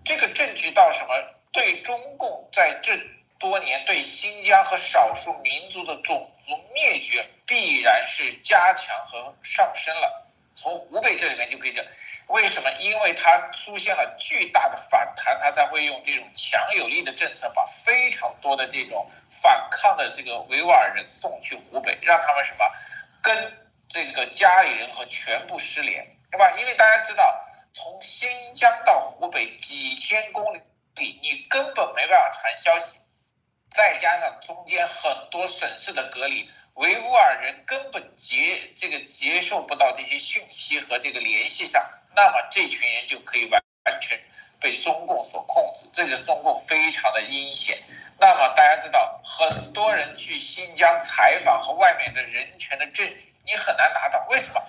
[0.03, 1.13] 这个证据到什么？
[1.51, 2.97] 对中共在这
[3.37, 10.30] 多年对新疆和少数民族的种族灭绝，必然是加强和上升了。
[10.53, 11.85] 从湖北这里面就可以讲，
[12.27, 12.71] 为什么？
[12.79, 22.65] 因为它出现了巨大的反弹，它才会用这种强有力的政策，把非常多的这种反抗的这个维吾尔人送去湖北，让他们什么，
[23.21, 26.53] 跟这个家里人和全部失联，对吧？
[26.59, 30.61] 因为大家知道，从新疆到湖北几千公里。
[30.97, 32.97] 你你根本没办法传消息，
[33.71, 41.83] 再加上中间很多省市的隔离，维吾尔人根本接这个接受不到这些讯息和这个联系上，
[42.15, 44.19] 那么这群人就可以完完全
[44.59, 47.77] 被中共所控制，这个中共非常的阴险。
[48.19, 54.25] 那么大家知道，很多人去新疆采访和外面的人权的证据，你很难拿到。
[54.29, 54.61] 为什么？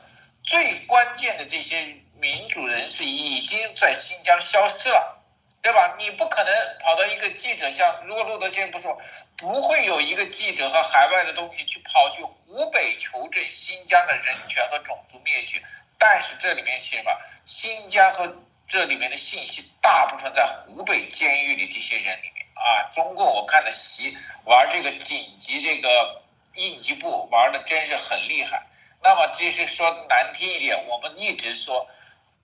[0.43, 5.19] 最关键的这些民主人士已经在新疆消失了。
[5.63, 5.95] 对吧？
[5.97, 9.01] 你不可能跑到一个记者像，如果路德先不说，
[9.43, 15.61] 不会有一个记者和海外的东西去跑去湖北求证新疆的人权和种族灭绝。
[15.99, 17.11] 但是这里面是什么？
[17.45, 18.37] 新疆和
[18.69, 22.87] 这里面的信息大部分在湖北监狱里这些人里面啊。
[22.93, 26.23] 中共我看的习玩这个紧急这个
[26.55, 28.65] 应急部玩的真是很厉害。
[29.03, 31.89] 那么其实说难听一点，我们一直说。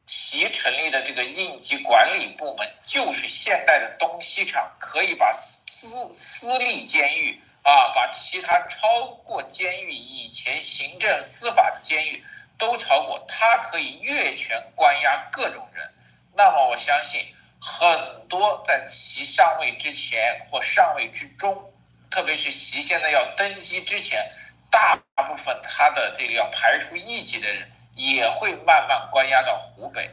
[0.08, 12.24] 其成立的这个应急管理部门，就是现代的东西厂，可以把私私立监狱啊，把其他超过监狱以前行政司法的监狱
[12.56, 15.92] 都超过，它可以越权关押各种人。
[16.34, 17.26] 那么我相信，
[17.60, 21.70] 很多在其上位之前或上位之中，
[22.10, 24.32] 特别是习现在要登基之前，
[24.70, 27.70] 大部分他的这个要排除异己的人。
[27.98, 30.08] 也会慢慢关押到湖北，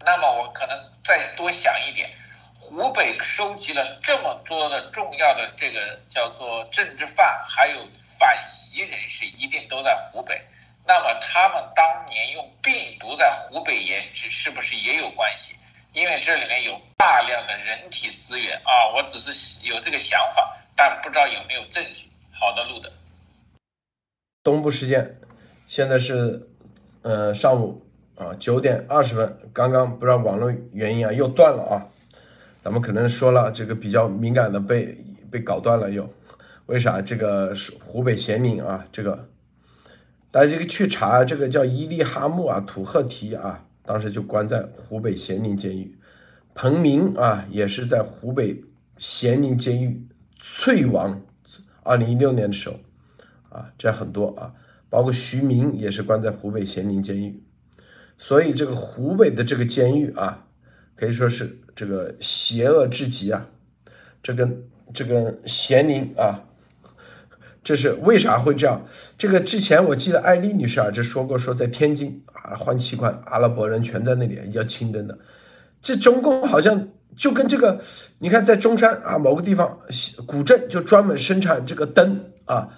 [0.00, 2.10] 那么我可能再多想一点，
[2.58, 7.86] 湖北收集了这么多的重要的这个叫做政治犯，还有
[8.18, 10.40] 反习人士，一定都在湖北。
[10.86, 15.54] 那么他们当年用病毒在湖北研制，是不是也有关系？
[15.92, 22.08] 因为这里面有大量的人体资源啊，我只是有这个想法，但不知道有没有证据。
[22.32, 22.90] 好的，路的。
[24.42, 25.20] 东部时间，
[25.68, 26.48] 现在是。
[27.02, 27.82] 呃，上午
[28.14, 31.82] 啊九点二十分，刚刚不知道网络原因啊又断了啊，
[32.62, 34.96] 咱们可能说了这个比较敏感的被
[35.28, 36.08] 被搞断了又，
[36.66, 37.02] 为啥？
[37.02, 39.28] 这个是湖北咸宁啊，这个
[40.30, 45.98] 大家这个去查这个叫伊利哈木啊土赫提啊，当时就关在湖北咸宁监狱，
[46.54, 48.62] 彭明啊也是在湖北
[48.98, 50.06] 咸宁监狱
[50.40, 51.20] 淬王，
[51.82, 52.76] 二零一六年的时候
[53.48, 54.54] 啊，这很多啊。
[54.92, 57.42] 包括徐明也是关在湖北咸宁监狱，
[58.18, 60.44] 所以这个湖北的这个监狱啊，
[60.94, 63.46] 可以说是这个邪恶至极啊。
[64.22, 66.44] 这跟这跟咸宁啊，
[67.64, 68.86] 这是为啥会这样？
[69.16, 75.18] 这个之前我记得艾丽女士啊就说过，说在天津啊换器官，阿拉伯人全在那里要清灯的。
[75.80, 77.80] 这中共好像就跟这个，
[78.18, 79.78] 你看在中山啊某个地方
[80.26, 82.68] 古镇就专门生产这个灯啊，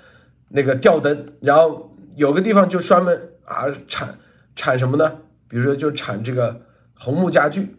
[0.51, 1.91] 那个吊灯，然后。
[2.17, 4.19] 有个地方就专门啊，产
[4.57, 5.19] 产什么呢？
[5.49, 6.61] 比如说就产这个
[6.95, 7.77] 红木家具，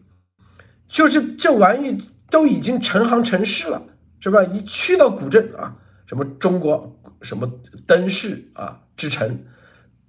[0.88, 1.98] 就是这玩意
[2.30, 3.82] 都已经成行成市了，
[4.20, 4.44] 是吧？
[4.44, 5.76] 一去到古镇啊，
[6.06, 7.52] 什么中国什么
[7.88, 9.40] 灯饰啊之城，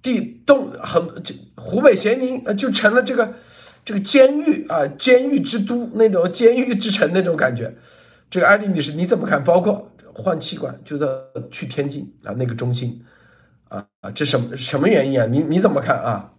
[0.01, 3.33] 地东很这湖北咸宁呃就成了这个
[3.83, 7.75] 这个监狱啊，监狱之都那种监狱之城那种感觉。
[8.29, 9.43] 这个艾丽女士你怎么看？
[9.43, 11.07] 包括换气管，就在
[11.49, 13.03] 去天津啊那个中心
[13.69, 15.25] 啊啊，这什么什么原因啊？
[15.25, 16.31] 你你怎么看啊？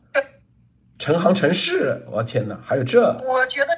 [0.99, 3.17] 成行成市，我天哪，还有这？
[3.25, 3.69] 我觉得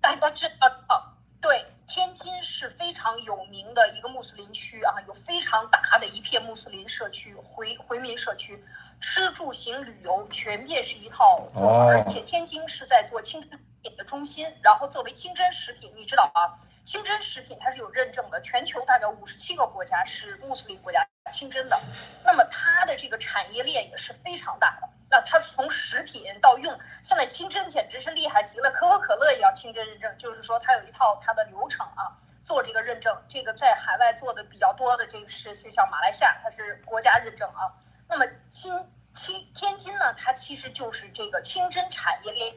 [0.00, 8.62] 大家知道，对，天津是非常有名的一个穆斯林区啊，有非常大的一片穆斯林社区、回回民社区，
[9.00, 21.80] 吃住行旅游全面是一套做，而且天津是在做清真食品的中心，然后作为清真食品，你知道啊，清真食品它是有认证的，全球大概五十七个国家是穆斯林国家清真的，
[22.24, 24.88] 那么它的这个产业链也是非常大的。
[25.08, 33.20] 那它从食品到用，现在清真简直是厉害极了，可口可乐也要清真认证，就是说它有一套它的流程啊，做这个认证。
[33.28, 37.74] 这个在海外做的比较多的，这个是就像马来西亚，它是国家认证啊。
[38.08, 42.54] 那么清清天津呢，它其实就是这个清真产业链，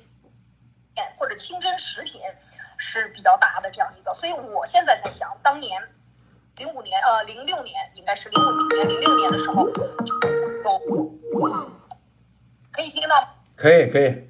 [1.17, 2.21] 或者清真食品
[2.78, 4.13] 是比较大的这样一个。
[4.13, 5.82] 所以我现在在想，当年
[6.58, 11.14] 零五年呃零六年应该是零五年零六年的时候有。
[12.72, 14.28] 可以听到可以，可以，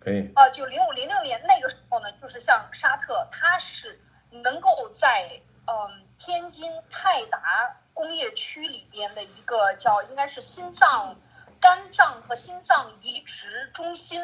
[0.00, 0.32] 可以。
[0.34, 4.00] 啊，就零五零六年那个时候呢，就是像沙特，它是
[4.30, 11.14] 能够在嗯天津泰达工业区里边的一个叫应该是心脏、
[11.60, 14.20] 肝脏和心脏移植中心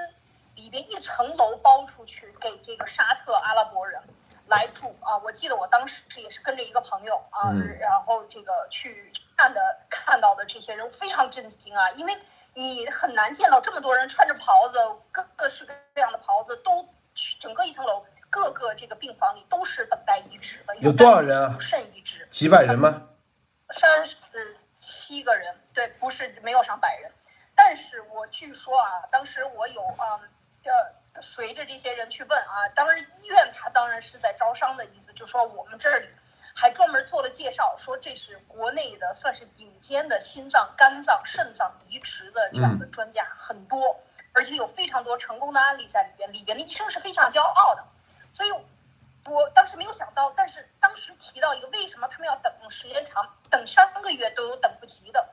[0.57, 4.03] 里边一层楼包出去给这个沙特阿拉伯人
[4.49, 5.19] 来住啊。
[5.19, 12.19] 我记得我当时也是跟着一个朋友啊，然后这个去看的看到的这些人非常震惊啊，因为。
[12.55, 14.79] 你很难见到这么多人穿着袍子，
[15.13, 16.89] 各各式各样的袍子，都
[17.39, 20.75] 整个一层楼，各个这个病房里都是等待移植的。
[20.79, 21.57] 有多少人啊？
[21.61, 22.27] 肾移植？
[22.33, 23.11] 几百人吗？
[23.71, 24.17] 三十
[24.75, 27.13] 七个人，对，不是没有上百人。
[27.55, 30.19] 但是我据说啊，当时我有啊，
[30.65, 36.09] 呃，随着这些人去问啊，当然医院他当然是在招商的意思，就说我们这里。
[36.61, 44.01] 还专门做了介绍，说这是国内的算是顶尖的心脏、肝脏、肾脏移植的这样的专家很多，
[44.33, 47.85] 而且有非常多成功的案例在里边，里边的医生是非常骄傲的。
[48.33, 48.51] 所以，
[49.27, 55.29] 我当时没有想到，但是当时提到一个为什么他们要等时间长，等三个月都有等不及的，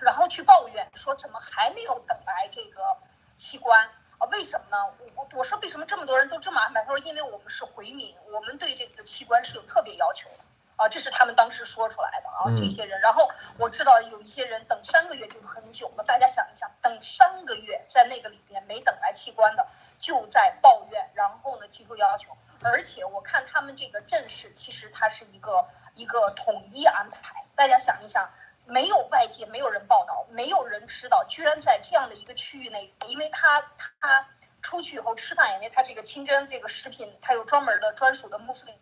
[0.00, 2.96] 然后去抱怨说怎么还没有等来这个
[3.36, 3.88] 器官。
[4.20, 4.76] 啊，为什么呢？
[4.98, 6.82] 我我我说为什么这么多人都这么安排？
[6.84, 10.44] 他说，因为我们是回民，我们对这个器官是有特别要求的。
[10.76, 13.00] 啊，这是他们当时说出来的啊，这些人。
[13.00, 16.04] 然后我知道有一些人等三个月就很久了。
[16.04, 19.66] 大家想一想，等三个月在那个里边没等来器官的，
[19.98, 22.36] 就在抱怨，然后呢提出要求。
[22.62, 27.46] 而且我看他们这个阵势，其实它是一个一个统一安排。
[27.56, 28.30] 大家想一想。
[28.70, 33.60] 没有外界，没有人报道，没有人知道，居然在这样的一个区域内，因为他
[34.00, 34.28] 他
[34.62, 38.74] 出去以后吃饭，因为他这个清真这个食品，他有专门的专属的穆斯林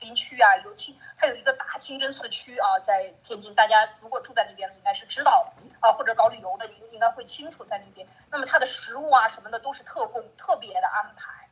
[0.00, 8.06] 林区啊，有清，他有一个大清真寺区啊，在天津，大家如果住在那边的应该是知道的啊，或者搞旅游的，你应该会清楚在那边。
[8.30, 11.48] 那么他的食物啊什么的都是特供特别的安排，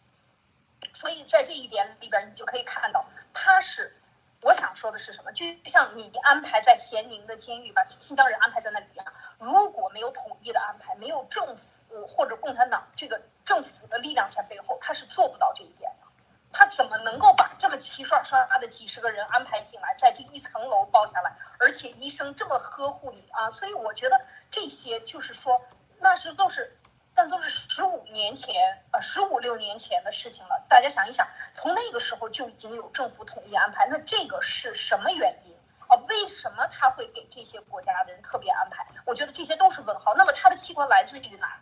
[0.92, 3.94] 所以在这一点里边，你就可以看到他是。
[4.40, 5.32] 我想说的是什么？
[5.32, 9.06] 就像你安排在咸宁的监狱，把新疆人安排在那里一样，
[9.38, 16.06] 如果没有统一的安排，没有政府或者共产党这个政府的力量在背后，他是做不到这一点的。
[16.52, 23.50] 他怎么能够把这么齐刷刷的几十个人安排进来，在这一层楼包下来，而且医生这么呵护你啊？
[23.50, 24.20] 所以我觉得
[24.50, 25.60] 这些就是说，
[25.98, 26.78] 那是都是。
[27.18, 28.54] 但都是十五年前，
[28.92, 30.64] 呃，十五六年前的事情了。
[30.68, 35.56] 大家想一想，从那个时候就已经有政府统一安排，那这个是什么原因
[35.88, 35.96] 啊？
[36.08, 38.86] 为什么他会给这些国家的人特别安排？
[39.04, 40.14] 我觉得这些都是问号。
[40.14, 41.60] 那么他的器官来自于哪？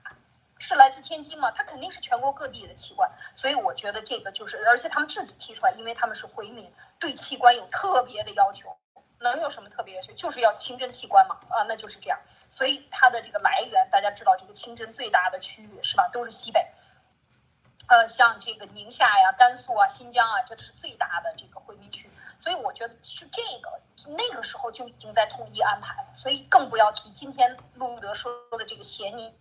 [0.58, 1.50] 是来自天津吗？
[1.52, 3.10] 他肯定是全国各地的器官。
[3.32, 8.76] 所以我觉得这个就是，而且他们自己提出来，因为他们是回民，对器官有特别的要求。
[9.18, 10.12] 能有什么特别的？
[10.14, 12.18] 就是要清真器官嘛，啊，那就是这样。
[12.50, 16.08] 所以它的这个来源，大家知道，这个清真最大的区域是吧？
[16.12, 16.66] 都是西北，
[17.88, 22.10] 呃，像这个宁夏呀、甘肃啊、新疆啊，这是最大的这个回民区。
[22.38, 23.80] 所以我觉得，是这个
[24.16, 26.08] 那个时候就已经在统一安排了。
[26.12, 29.34] 所以更不要提今天路德说的这个咸宁，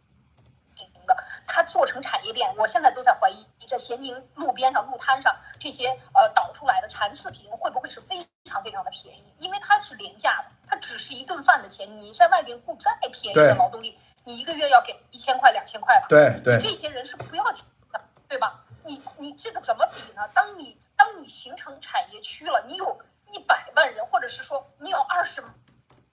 [1.47, 5.75] 它做成产业链，我现在都在怀疑，在咸宁路边上、路摊上这。
[5.75, 9.25] 些呃导出来的残次品会不会是非常非常的便宜？
[9.39, 11.97] 因为它是廉价的，它只是一顿饭的钱。
[11.97, 16.05] 你在外边雇再便宜的劳动力，你一个月要给一千块、两千块吧？
[16.07, 16.55] 对对。
[16.55, 18.63] 你这些人是不要钱的，对吧？
[18.85, 20.25] 你你这个怎么比呢？
[20.33, 22.97] 当你当你形成产业区了，你有
[23.33, 25.43] 一百万人，或者是说你有二十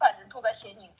[0.00, 0.92] 万人住在咸宁，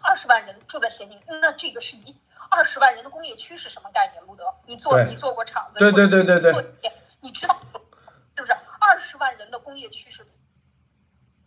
[0.00, 2.18] 二十万人住在咸宁，那这个是一
[2.54, 4.22] 二十万人的工业区是什么概念？
[4.24, 7.56] 路德，你做你做过厂子，对对对对对，你知道
[8.36, 8.52] 是不是？
[8.80, 10.24] 二十万人的工业区是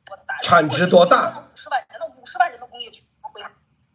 [0.04, 0.38] 多大？
[0.42, 1.44] 产值多大？
[1.54, 3.42] 五十万人的五十万人的工业区会。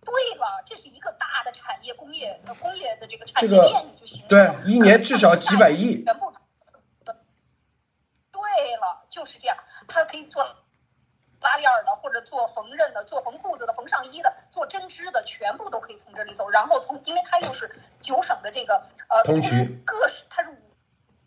[0.05, 6.03] 对了，这是一个大的产业工业呃工业的这个产业链，你就形成对，一年至少几百亿。
[6.05, 6.33] 全部。
[8.33, 9.57] 对了，就是这样，
[9.87, 10.45] 他可以做
[11.43, 16.49] 拉链的，或者做缝纫的，做缝裤子的，缝上衣的，做针织的，全部都可以从这里走。
[16.49, 17.71] 然后从，因为它又是
[18.01, 20.57] 九省的这个呃通衢，各是它是五，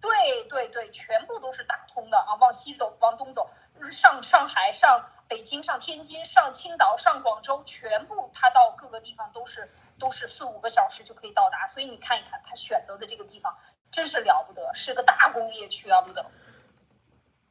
[0.02, 3.50] 对对对，全部都是打通的啊，往西走，往东走，
[3.92, 11.68] 上上海，上北京，上天津，上青岛，上广州，全部它到各个地方都是都是四五个小时就可以到达。
[11.68, 13.56] 所以你看一看，它选择的这个地方
[13.92, 16.26] 真是了不得，是个大工业区啊，不得。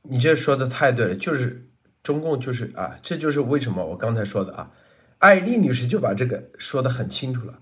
[0.07, 1.67] 你这说的太对了，就是
[2.05, 4.71] 中共就是啊，这就是为什么我刚才说的啊，
[5.21, 7.55] 艾丽女士就把这个说的很清楚了，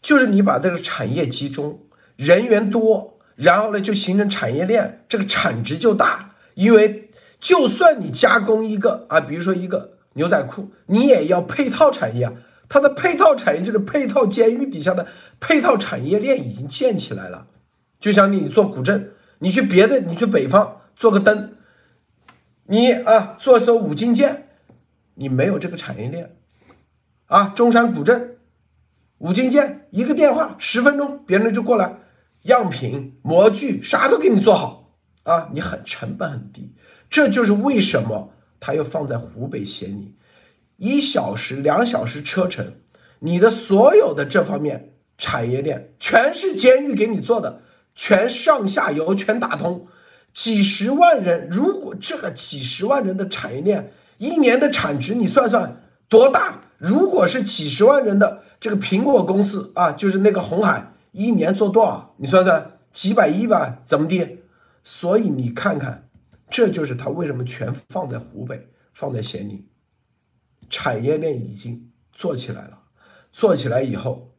[0.00, 1.78] 就是你把这个产业集中，
[2.16, 12.32] 人员多，然后呢就形成产业链，这个产值就大，因为就算你加工一个啊，比如说一个牛仔裤，你也要配套产业啊，
[12.70, 15.06] 它的配套产业就是配套监狱底下的
[15.38, 17.46] 配套产业链已经建起来了，
[18.00, 21.52] 就像你做古镇，你去别的，你去北方做个灯。
[22.72, 24.46] 你啊，做艘五金舰，
[25.14, 26.36] 你没有这个产业链，
[27.26, 28.36] 啊，中山古镇
[29.18, 31.98] 五金舰一个电话，十分钟别人就过来，
[32.42, 34.94] 样品模具啥都给你做好。
[35.24, 36.72] 啊，你很成本很低，
[37.10, 40.14] 这就是为什么他要放在湖北咸宁，
[40.76, 42.74] 一小时两小时车程，
[43.18, 47.62] 你的所有的这方面产业链全是监狱给你做的，
[47.96, 49.88] 全上下游全打通。
[50.32, 56.62] 几十万人，如果这个几十万人的产业链一年的产值，你算算多大？
[56.78, 62.14] 如果是几十万人的这个苹果公司啊，就是那个红海，一年做多少？
[62.16, 64.38] 你算算几百亿吧，怎么地？
[64.82, 66.08] 所以你看看，
[66.48, 69.66] 这就是他为什么全放在湖北，放在咸宁，
[70.70, 72.78] 产业链已经做起来了，
[73.30, 74.32] 做起来以后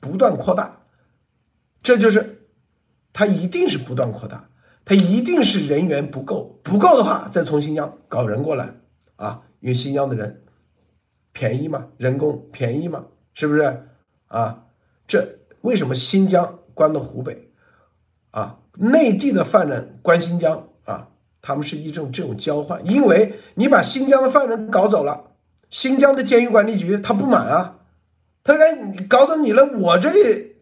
[0.00, 0.80] 不断扩大，
[1.80, 2.48] 这就是
[3.12, 4.47] 他一定是不断扩大。
[4.88, 8.70] 他一定是人员不够，不够的话再从新疆搞人过来
[9.16, 10.44] 啊，因为新疆的人
[11.30, 13.86] 便宜嘛，人工便宜嘛，是不是
[14.28, 14.64] 啊？
[15.06, 17.50] 这为什么新疆关到湖北
[18.30, 18.60] 啊？
[18.78, 21.08] 内地的犯人关新疆啊？
[21.42, 25.32] 他们是一种这种交换，因为你把新疆的犯人搞走了，
[25.68, 27.80] 新疆的监狱管理局他不满啊，
[28.42, 30.56] 他说你搞走你了，我这里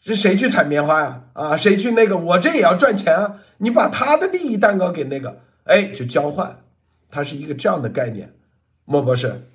[0.00, 1.24] 是谁去采棉花呀？
[1.32, 2.16] 啊，谁去那个？
[2.16, 3.40] 我这也要赚钱啊。
[3.64, 6.62] 你把他的利益蛋糕给那个，哎，就交换，
[7.08, 8.30] 它是一个这样的概念，
[8.84, 9.48] 莫博士。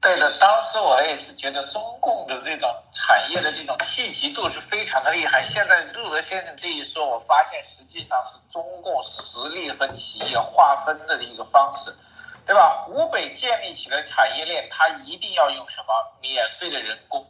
[0.00, 5.42] 对的，当时我也是觉得中共的这种产业的这种聚集度是非常的厉害。
[5.42, 11.94] 现在路德先生这一说，我发现实际上是中共实力和企业划分的一个方式，
[12.46, 12.86] 对吧？
[12.86, 15.92] 湖北建立起来产业链，它一定要用什么
[16.22, 17.26] 免费的人工。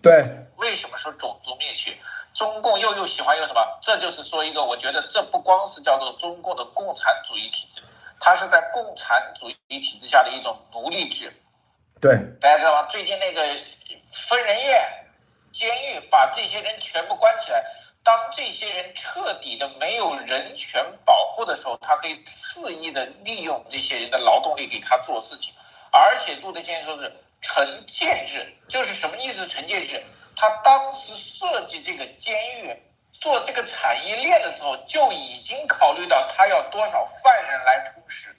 [0.00, 1.96] 对，为什么说种族灭绝？
[2.34, 3.78] 中共又又喜欢用什么？
[3.82, 7.82] 这就是说一个，我觉得这不光是叫做中共的共产主义体制，
[8.20, 11.32] 它是在共产主义体制下的一种奴隶制。
[12.00, 12.86] 对，大家知道吗？
[12.88, 13.42] 最近那个
[14.12, 14.80] 疯人院、
[15.52, 17.64] 监狱把这些人全部关起来，
[18.04, 25.52] 当这些人彻底的没有人权保护的时候，他可以肆意的利用这些人的劳动力给他做事情，
[25.90, 27.12] 而且杜德先生说是。
[27.42, 29.46] 惩戒制就是什么意思？
[29.46, 30.02] 惩戒制，
[30.36, 32.82] 他当时设计这个监狱、
[33.12, 38.34] 做这个产业链的时候，就已经考虑到他要多少犯人来充实。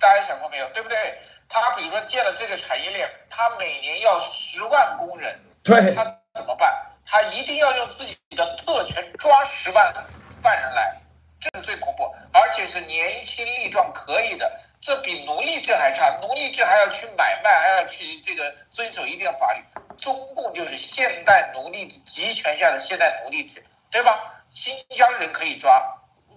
[0.00, 0.68] 大家想过没有？
[0.72, 1.18] 对不对？
[1.48, 6.04] 他比如说建了这个产业链，他每年要十万工人，对，他
[6.34, 6.74] 怎么办？
[7.06, 9.94] 他一定要用自己的特权抓十万
[10.42, 10.96] 犯人来，
[11.40, 14.60] 这是最恐怖，而且是年轻力壮可以的。
[14.84, 19.62] 这比奴隶制还差，奴隶制还要去买卖，还要去这个遵守一定法律。
[19.96, 24.44] 中共就是现代奴隶制集权下的现代奴隶制，对吧？
[24.50, 25.82] 新疆人可以抓，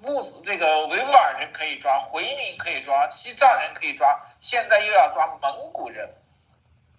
[0.01, 6.09] 穆斯这个维吾尔人可以抓，回民可以抓，西藏人可以抓，现在又要抓蒙古人。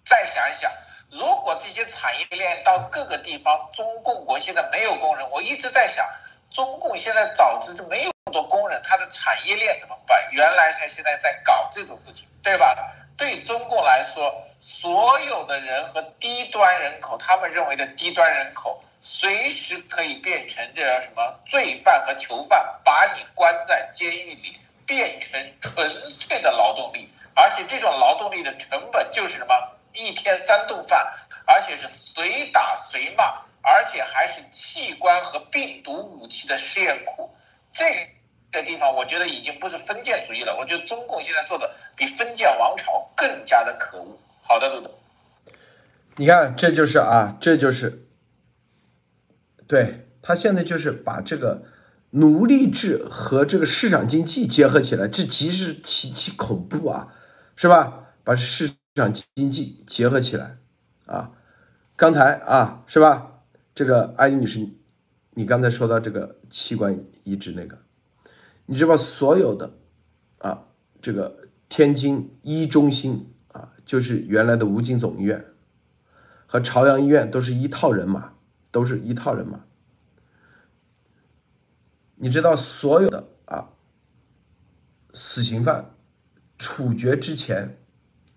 [0.05, 0.71] 再想一想，
[1.09, 6.07] 如果这些产业链到各个地方，中共国现在没有工人，我一直在想，
[6.51, 10.27] 中共现在导致没有那么多工人，它的产业链怎么办？
[10.31, 12.75] 原来他现在在搞这种事情，对吧？
[13.17, 29.53] 对中共来说，所有的人和低端人口，他们认为的低端人口，随时可以变成这什么罪犯和囚犯，把你关在监狱里，变成纯粹的劳动力，而且这种劳动力的成本就是什么？
[29.93, 31.13] 一天三顿饭，
[31.45, 37.29] 而且是随打随骂，而且还是器官和病毒武器的试验库。
[37.71, 37.85] 这
[38.51, 40.55] 个地方，我觉得已经不是封建主义了。
[40.57, 44.19] 我觉得中共现在做的比封建王朝更加的可恶。
[44.41, 44.89] 好的，路德，
[46.15, 48.07] 你看，这就是啊，这就是，
[49.67, 51.61] 对他现在就是把这个
[52.09, 57.13] 奴隶制和这个市场经济结合起来，这极是极其恐怖啊，
[57.55, 58.05] 是吧？
[58.23, 60.57] 把市场经济结合起来，
[61.05, 61.31] 啊，
[61.95, 63.38] 刚才啊是吧？
[63.79, 64.67] 这个艾丽女士，
[65.35, 67.77] 你刚才说到这个器官移植那个，
[68.65, 69.71] 你知道所有的
[70.39, 70.65] 啊，
[71.01, 75.45] 这个天津一中心啊，就是原来的武警总医院
[76.45, 78.33] 和朝阳医院都是一套人马，
[78.69, 79.61] 都是一套人马。
[82.15, 83.69] 你知道所有的啊，
[85.13, 85.95] 死刑犯
[86.57, 87.77] 处决之前。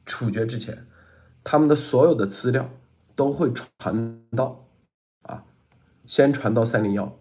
[0.07, 0.87] 处决之前，
[1.43, 2.71] 他们的所有的资料
[3.17, 4.62] 都会传到，
[6.13, 7.19] 先传到三零幺。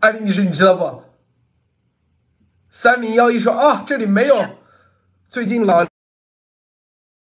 [0.00, 1.02] 艾丽女士，你知道不？
[2.70, 4.42] 三零幺一说啊，这里没有，
[5.28, 5.86] 最近老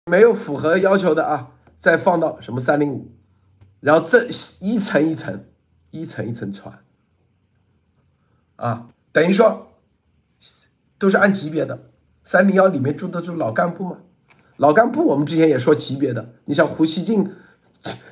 [0.07, 3.11] 没有符合要求的啊，再放到什么三零五，
[3.81, 4.29] 然后这
[4.61, 5.45] 一层一层，
[5.91, 6.85] 一层一层传，
[8.55, 9.73] 啊，等于说
[10.99, 11.91] 都是按级别的。
[12.23, 13.99] 三零幺里面住的住老干部吗？
[14.57, 17.35] 老干部我们之前也说级别的，你像胡锡进，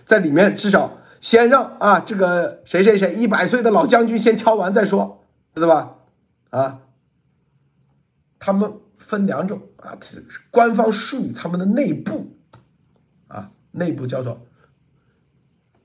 [0.05, 5.97] 在里面至少先让啊这个谁谁谁一百岁的老将军先挑完再说，知道吧？
[6.51, 6.81] 啊，
[8.39, 9.99] 他们分两种啊，
[10.51, 12.37] 官方术语他们的内部
[13.27, 14.47] 啊，内部叫做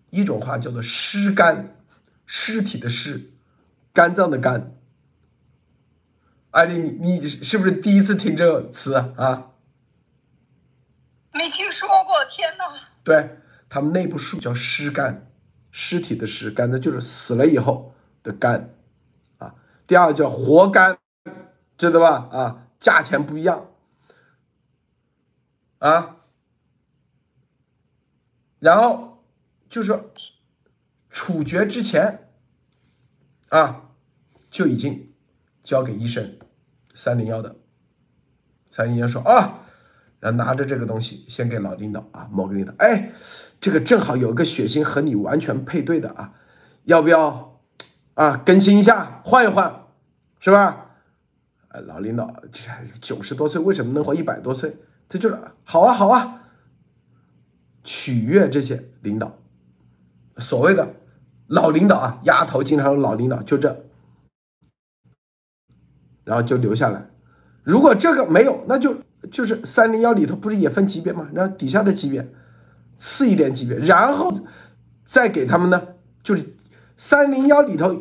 [0.09, 1.75] 一种话叫做尸肝，
[2.25, 3.31] 尸体的尸，
[3.91, 4.75] 肝脏的肝。
[6.51, 9.49] 艾丽，你你是不是第一次听这个词啊？
[11.31, 12.65] 没听说过，天哪！
[13.03, 13.39] 对
[13.74, 15.32] 他们内部术叫尸肝，
[15.71, 18.76] 尸体的尸，肝的就是死了以后的肝
[19.39, 19.55] 啊。
[19.88, 20.99] 第二叫活肝，
[21.76, 22.30] 知道吧？
[22.32, 23.71] 啊，价钱不一样
[25.80, 26.17] 啊。
[28.59, 29.26] 然后
[29.67, 29.99] 就是
[31.09, 32.30] 处决之前
[33.49, 33.89] 啊，
[34.51, 35.15] 就已经
[35.63, 36.38] 交给医生。
[36.93, 37.55] 三零幺的，
[38.69, 39.61] 三零幺说啊，
[40.19, 43.11] 然后拿着这个东西先给老领导啊，某个领导，哎，
[43.64, 46.34] 这个正好有个血型和你完全配对的啊，
[46.84, 47.61] 要不要
[48.14, 49.86] 啊更新一下，换一换，
[50.41, 50.89] 是吧？
[51.70, 52.30] 哎，老领导
[52.99, 54.76] 九十多岁为什么能活一百多岁？
[55.07, 56.41] 他就是好啊好啊，
[57.86, 59.39] 取悦这些领导，
[60.39, 60.95] 所谓的
[61.47, 63.86] 老领导啊，丫头经常说老领导就这。
[66.26, 67.09] 然后就留下来，
[67.64, 68.97] 如果这个没有，那就
[69.32, 71.30] 就是三零幺里头不是也分级别吗？
[71.34, 72.30] 然后底下的级别，
[72.97, 74.33] 次一点级别，然后
[75.05, 75.81] 再给他们呢，
[76.23, 76.55] 就是
[76.97, 77.95] 三零幺里头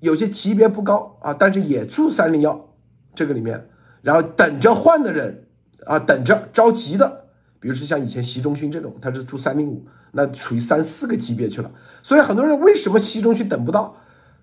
[0.00, 2.74] 有些级别不高啊，但是也住三零幺
[3.14, 3.68] 这个里面，
[4.02, 5.48] 然后等着换的人
[5.86, 7.26] 啊，等着着急的，
[7.60, 11.70] 比如说像以前习中勋这种，他是住三零五，那处于三四个级别去了。
[12.02, 13.96] 所以很多人为什么习中勋等不到？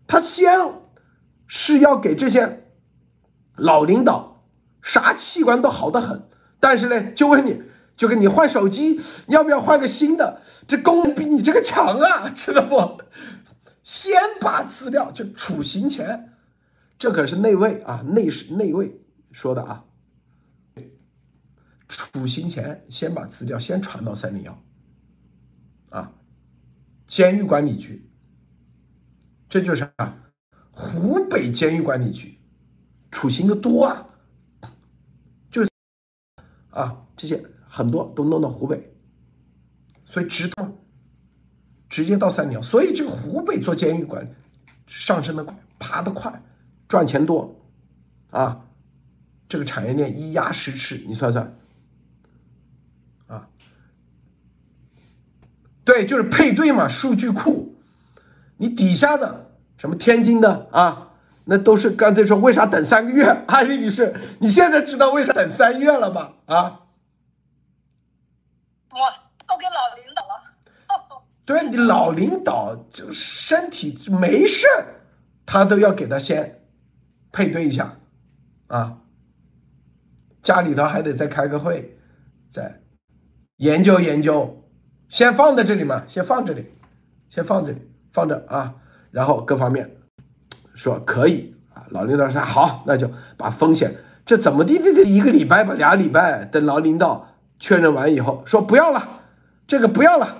[0.07, 0.59] 他先
[1.47, 2.61] 是要给这些。
[3.55, 4.47] 老领导
[4.81, 6.23] 啥器官都好的很，
[6.59, 7.61] 但是呢，就问你，
[8.03, 10.41] 就跟你换手机，要不要换个新的？
[10.67, 13.01] 这功能比你这个强啊， 知道不？
[13.81, 16.33] 先把资料就处刑前，
[16.99, 18.99] 这可是内卫啊，内是内卫
[19.31, 19.85] 说的啊。
[21.87, 24.61] 处刑前先把资料先传到三零幺，
[25.91, 26.11] 啊，
[27.07, 28.11] 监狱管理局，
[29.47, 30.17] 这就是啊，
[30.71, 32.37] 湖北监狱管理局。
[33.11, 34.09] 处刑的多啊，
[35.49, 35.71] 就是
[36.71, 37.41] 啊，这些
[37.75, 38.93] 很多都弄到湖北，
[40.05, 40.77] 所以直通
[41.89, 44.31] 直接到三条，所以这个湖北做监狱管
[44.85, 46.43] 上升的快，爬得快，
[46.87, 47.59] 赚钱多
[48.29, 48.67] 啊，
[49.49, 51.57] 这个产业链一压十尺，你算算
[53.25, 53.49] 啊，
[55.83, 57.73] 对，就是配对嘛，数据库，
[58.57, 61.09] 你底下的什么天津的啊。
[61.45, 63.25] 那都是刚才说为啥等三个月？
[63.47, 66.33] 安丽女士，你现在知道为啥等三月了吗？
[66.45, 66.82] 啊？
[68.93, 69.09] 我
[69.47, 70.53] 都给老领导了。
[71.45, 74.65] 对你老领导就身体没事
[75.45, 76.61] 他都要给他先
[77.33, 77.97] 配对一下
[78.67, 78.97] 啊，
[80.41, 81.97] 家里头还得再开个会，
[82.49, 82.81] 再
[83.57, 84.63] 研究研究，
[85.09, 86.71] 先放在这里嘛，先放这里，
[87.29, 88.75] 先放这里放着啊，
[89.11, 89.97] 然后各方面
[90.75, 93.93] 说可以啊，老领导说好，那就把风险
[94.25, 99.21] 这怎么地的得一个礼拜吧，俩礼拜，等老领导确认完以后说不要了，
[99.67, 100.39] 这个不要了。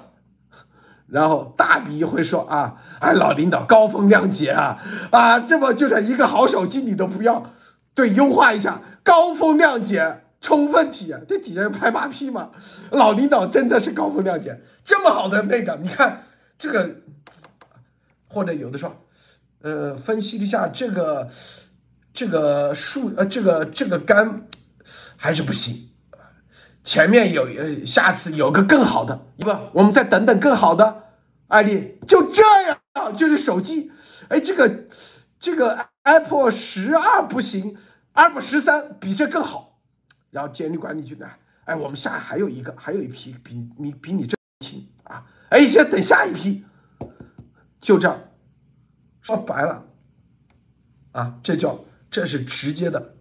[1.08, 7.54] 然后大笔一会说啊，哎，老领导高风亮节啊，啊，这么就这一个好手机你都不要，
[7.94, 12.50] 对，优化一下，高风亮节，充分体验，这底下拍马屁嘛，
[12.90, 16.24] 老领导真的是高风亮节，这么好的那个，你看
[16.58, 16.90] 这个，
[18.28, 18.96] 或者有的说，
[19.62, 21.30] 呃，分析一下这个
[22.12, 24.48] 这个数，呃，这个这个肝
[25.16, 25.90] 还是不行。
[26.84, 31.04] 前面有呃，下次有个更好的，不，我们再等等更好的。
[31.48, 33.92] 案例，就这样，就是手机，
[34.28, 34.86] 哎，这个
[35.40, 37.78] 这个 Apple 十二不行
[38.14, 39.80] ，Apple 十三比这更好，
[40.32, 41.28] 然后监理管理局呢，
[41.66, 46.66] 哎，我们下还有一个，还有一批比你比你这轻啊，哎，先等下一批，
[47.80, 48.20] 就这样，
[49.22, 49.86] 说白了，
[51.12, 51.80] 啊，这叫
[52.10, 53.13] 这是直接的。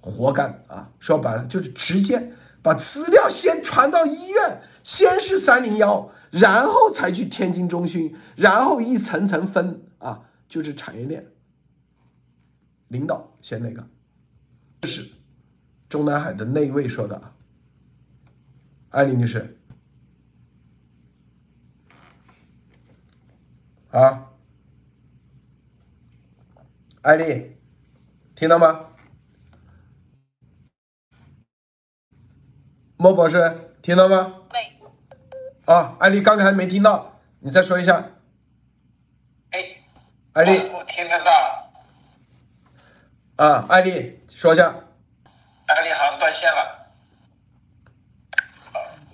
[0.00, 0.90] 活干啊！
[0.98, 2.32] 说白了就是直接
[2.62, 11.26] 把资料先传到医院，先是三零幺，然后才去天津中心，然后一层层分啊，就是产业链。
[12.88, 13.86] 领导先那个，
[14.80, 15.08] 这是
[15.88, 17.34] 中南海的那位说的啊，
[18.90, 19.58] 艾丽女士
[23.90, 24.30] 啊，
[27.02, 27.56] 艾丽，
[28.34, 28.89] 听到吗？
[33.00, 34.34] 莫博士，听到吗？
[34.52, 34.76] 喂。
[35.64, 38.10] 啊，艾丽刚才没听到，你再说一下。
[39.52, 39.64] 哎，
[40.34, 41.72] 艾丽，我听得到。
[43.36, 44.74] 啊，艾丽，说一下。
[45.64, 46.92] 艾丽好像断线了。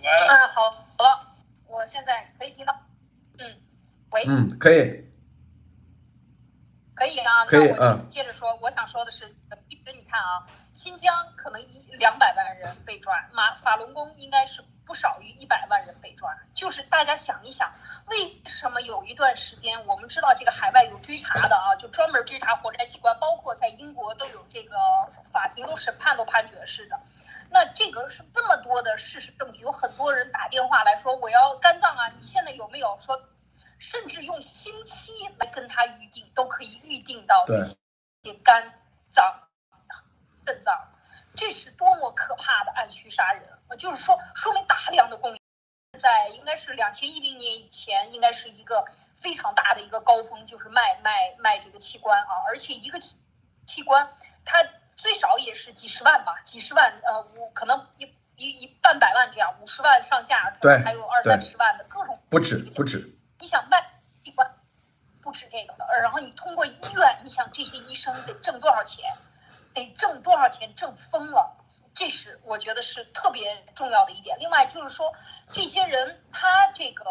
[0.02, 0.34] 完了。
[0.34, 0.62] 嗯，好
[1.04, 1.34] 了，
[1.68, 2.74] 我现在可以听到。
[3.38, 3.56] 嗯，
[4.10, 4.24] 喂。
[4.26, 5.08] 嗯，可以。
[6.92, 9.32] 可以啊，那我就接着说，我想说的是，
[9.68, 10.44] 一直你看啊。
[10.76, 16.36] 新疆可能一两百万人被抓，马法轮功应该是不少于一百万人被抓。
[16.54, 17.72] 就是大家想一想，
[18.08, 24.76] 为什么有一段时间我们知道这个海外有追查的啊，就专门追查活摘器官，包括在英国都有这个
[25.32, 27.00] 法庭都审判都判决式的。
[27.48, 33.18] 那这个是这么多的事实证据，有很多人打电话来说我要肝脏啊，你现在有没有说，
[33.78, 37.78] 甚至用星期来跟他预定都可以预定到这些
[38.44, 38.74] 肝
[39.08, 39.45] 脏。
[40.46, 40.88] 肾脏，
[41.34, 43.74] 这是多么可怕的暗区杀人啊！
[43.76, 45.40] 就是说，说明大量的供应，
[45.98, 48.86] 在应该是两千一零年以前，应该是一个
[49.16, 52.46] 非常大的一个高峰，就是卖卖卖这个器官啊！
[52.46, 53.16] 而且一个器
[53.66, 54.08] 器官，
[54.44, 58.04] 它最少也是几十万吧，几十万，呃，五可能一
[58.36, 63.12] 一一半百万这样，五十万上下，可能还有二三十万的各种不止不止。
[63.40, 63.82] 你想卖
[64.22, 64.48] 器官，
[65.20, 69.12] 不止这个的，然后你通过医院，你想这些医生得挣多少钱？
[69.76, 70.74] 得挣多少钱？
[70.74, 71.54] 挣疯了，
[71.94, 74.38] 这是我觉得是特别重要的一点。
[74.40, 75.14] 另外就是说，
[75.52, 77.04] 这些人他这个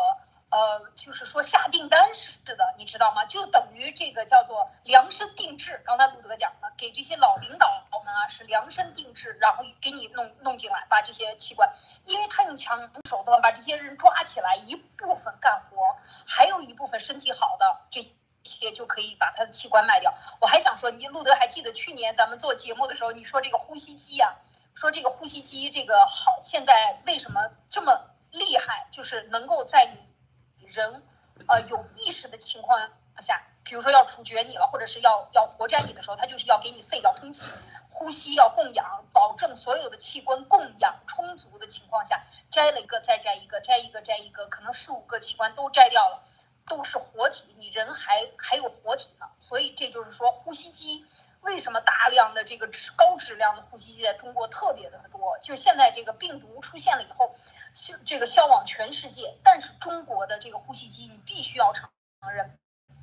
[0.49, 3.25] 呃，就是说下订单似的，你知道吗？
[3.25, 5.81] 就等于这个叫做量身定制。
[5.85, 7.67] 刚才鲁德讲了，给这些老领导
[8.03, 11.71] 们啊是量身定制，然后给你弄弄进来，把这些器官，
[12.05, 18.01] 因为他用强手段把这些人抓起来，一部分干活，还有一部分身体好的这。
[18.45, 20.13] 些就可以把他的器官卖掉。
[20.39, 24.35] 我还想说，你路德还记得去年咱们做节目的时候，你说这个呼吸机呀，
[24.75, 28.87] 说这个呼吸机这个好，现在为什么这么厉害？
[28.91, 31.03] 就是能够在你人
[31.47, 32.89] 呃有意识的情况
[33.19, 37.47] 下，比如说要处决你了，或者是要要活摘你的时候，他就是要给你肺要通气，
[37.89, 46.23] 呼吸要供氧，保证所有的器官供氧充足的情况下，摘了一个再摘一个，摘一个摘一个，可能四五个器官都摘掉了。
[46.67, 51.05] 都是活体，你人还还有活体呢，所以这就是说，呼吸机
[51.41, 55.37] 为什么大量的这个质高质量的呼吸机在中国特别的多？
[55.39, 57.35] 就现在这个病毒出现了以后，
[57.73, 61.89] 消这个销往全世界，但是中国的这个呼吸机你必须要承
[62.33, 62.57] 认，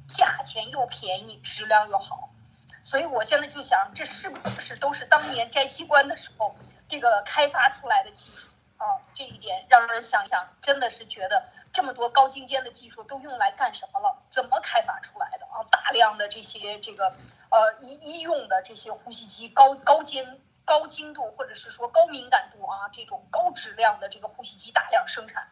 [0.09, 2.31] 价钱又便宜，质量又好，
[2.83, 6.57] 所以我现在就想，这是不是都是当年摘器官的时候
[6.89, 8.49] 这个开发出来的技术
[8.83, 8.99] 啊？
[9.15, 11.43] 这一点让人想想，真的是觉得。
[11.73, 14.15] 这么多高精尖的技术都用来干什么了？
[14.29, 15.65] 怎么开发出来的啊？
[15.71, 17.07] 大量的这些这个
[17.49, 25.49] 呃医医用的这些呼吸机，高高尖高精度或者是说高敏感度啊，这种高质量的这个呼吸机大量生产，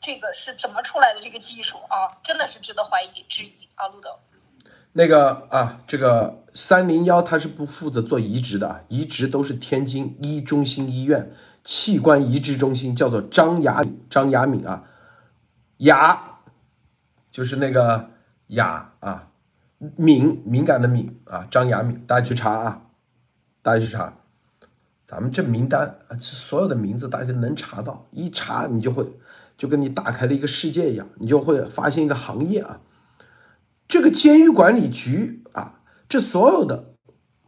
[0.00, 2.08] 这个是怎么出来的这个技术啊？
[2.22, 4.18] 真的是值得怀疑质疑啊，路德。
[4.94, 11.30] 那个啊，这个三零幺它是不负责做移植的，移植都是天津一中心医院
[11.64, 14.84] 器官移植中心，叫做张雅张雅敏啊，
[15.78, 16.38] 雅
[17.30, 18.10] 就是那个
[18.48, 19.28] 雅啊，
[19.96, 22.82] 敏敏感的敏啊，张雅敏，大家去查啊，
[23.62, 24.12] 大家去查，
[25.06, 29.06] 咱们这名单啊，所有的名字大家能查到，一查你就会
[29.56, 32.80] 就跟你打开了一个世界一样，你就会发现一个行业啊。
[33.86, 36.94] 这个监狱管理局啊，这所有的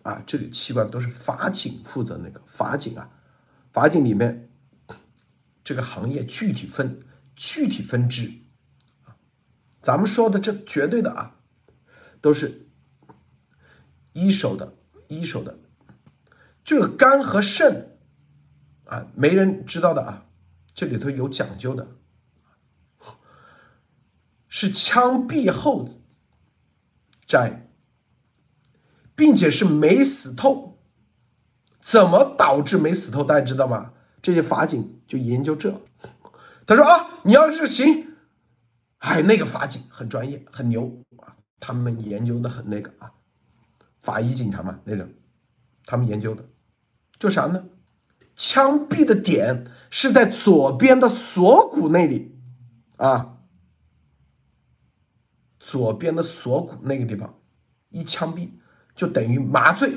[0.03, 3.09] 啊，这里器官都是法警负责那个法警啊，
[3.73, 4.51] 法警里面
[5.65, 7.03] 这个行业具体分
[7.35, 8.33] 具体分支，
[9.81, 11.41] 咱们说的这绝对的啊，
[12.21, 12.69] 都是
[14.13, 14.77] 一手的
[15.09, 15.59] 一手的，
[16.63, 17.99] 这个肝和肾
[18.85, 20.27] 啊，没人知道的啊，
[20.75, 21.97] 这里头有讲究的，
[24.49, 25.89] 是枪毙后。
[27.25, 27.71] 摘，
[29.15, 30.72] 并且是没死透，
[31.83, 33.23] 怎么导致没死透？
[33.23, 33.93] 大家知道吗？
[34.23, 35.79] 这些法警就研究这。
[36.65, 38.07] 他说啊，你要是行，
[38.99, 43.13] 哎，那个法警很专业，很牛啊，他们研究的很那个啊，
[44.01, 45.09] 法医警察嘛那种，
[45.85, 46.49] 他们研究的，
[47.19, 47.65] 就啥呢？
[48.37, 52.39] 枪毙的点是在左边的锁骨那里
[52.97, 53.39] 啊。
[55.59, 57.39] 左边的锁骨那个地方，
[57.91, 58.49] 一枪毙
[58.97, 59.93] 就等于麻醉，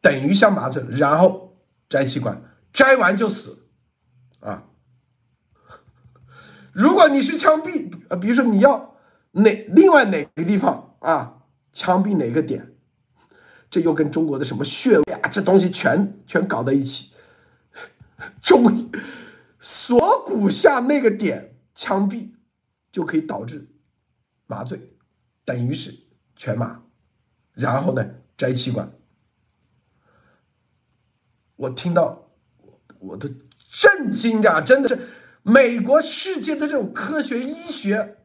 [0.00, 1.56] 等于像麻醉，然后
[1.88, 2.40] 摘器官，
[2.72, 3.68] 摘完就死，
[4.40, 4.64] 啊！
[6.72, 8.96] 如果你是枪毙，呃，比如说你要
[9.32, 11.42] 哪另外哪个地方啊，
[11.72, 12.74] 枪毙哪个点，
[13.68, 17.14] 这又跟中国的什么穴位啊，这东西全全搞到一起，
[18.42, 18.90] 中
[19.60, 22.30] 锁骨下那个点枪毙
[22.92, 23.68] 就可以导致。
[24.46, 24.94] 麻醉
[25.44, 25.94] 等于是
[26.34, 26.80] 全麻，
[27.52, 28.02] 然后呢
[28.36, 28.90] 摘器官。
[31.58, 32.30] 我听到
[33.00, 33.28] 我都
[33.70, 34.98] 震惊着，真的是
[35.42, 38.16] 美国世界的这种科学医学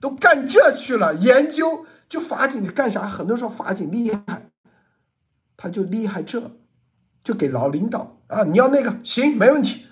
[0.00, 3.06] 都干这去了，研究就法警干啥？
[3.06, 4.50] 很多时候法警厉害，
[5.56, 6.50] 他就厉害这，
[7.22, 9.86] 就给老领导啊，你要那个行没问题，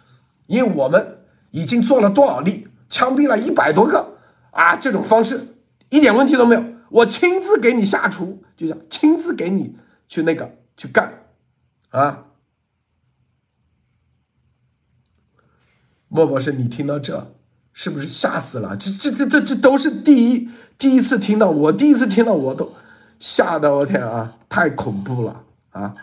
[0.46, 1.18] 因为我们
[1.50, 4.18] 已经做了多少例，枪毙了一百多个
[4.52, 5.48] 啊，这种方式。
[5.90, 9.76] 一点问题都没有，我亲自给你下厨，就像亲自给你
[10.06, 11.24] 去那个去干，
[11.90, 12.26] 啊，
[16.12, 17.32] 莫博士，你听到这
[17.72, 18.76] 是不是吓死了？
[18.76, 22.74] 这这这这这都是第一第一次听到，我第一次听到我都
[23.20, 25.94] 吓得我天啊，太恐怖了啊！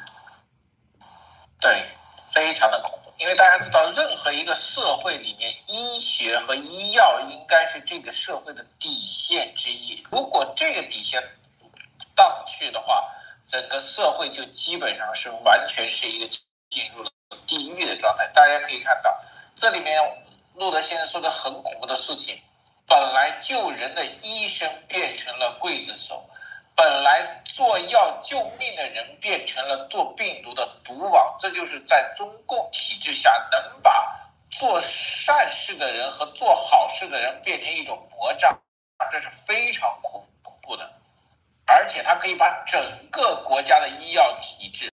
[1.59, 1.89] 对，
[2.31, 3.11] 非常的恐怖。
[3.19, 10.01] 因为大家知道，任何一个社会里面，医学和医药应该是这个社会的底线之一。
[10.09, 11.21] 如果这个底线
[12.15, 13.03] 荡去的话，
[13.45, 16.29] 整个社会就基本上是完全是一个
[16.69, 17.09] 进入了
[17.45, 18.25] 地狱的状态。
[18.33, 19.19] 大家可以看到，
[19.57, 19.99] 这里面
[20.53, 22.39] 路德先生说的很恐怖的事情：
[22.85, 26.29] 本来救人的医生变成了刽子手。
[26.75, 38.61] 本来做药救命的人变成了做病毒的毒王，这就是在中共体制下能把做善事的人和做好事的人变成一种魔障，
[39.11, 40.23] 这是非常恐
[40.61, 40.87] 怖的。
[41.65, 44.93] 而且它可以把整个国家的医药体制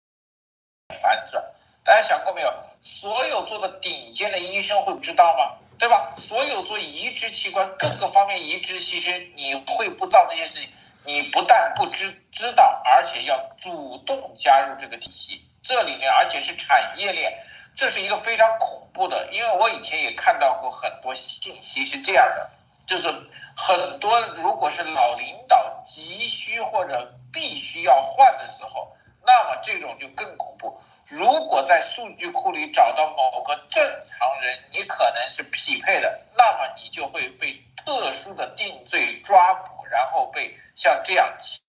[1.03, 1.45] 反转。
[1.85, 2.53] 大家想过没有？
[2.81, 5.59] 所有做的顶尖的医生会不知道吗？
[5.79, 6.13] 对吧？
[6.13, 10.69] 所有做移植器官各个方面移植其实，你会不知道这些事情？
[11.05, 17.33] 你不但不知知道，而且要主动加入这个体系，这里面而且是产业链，
[17.75, 19.29] 这是一个非常恐怖的。
[19.33, 22.49] 因为我以前也看到过很多信息是这样的，
[22.87, 23.09] 就是
[23.57, 30.81] 很多如果是老领导急需或者必须要换的时候，那么这种就更恐怖。
[31.07, 40.57] 如果在数据库里找到某个正常人，你可能是匹配的，那么你就会被特殊的定罪抓捕，然后被。
[40.75, 41.61] 像这样器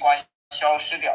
[0.00, 0.18] 官
[0.48, 1.14] 消失掉，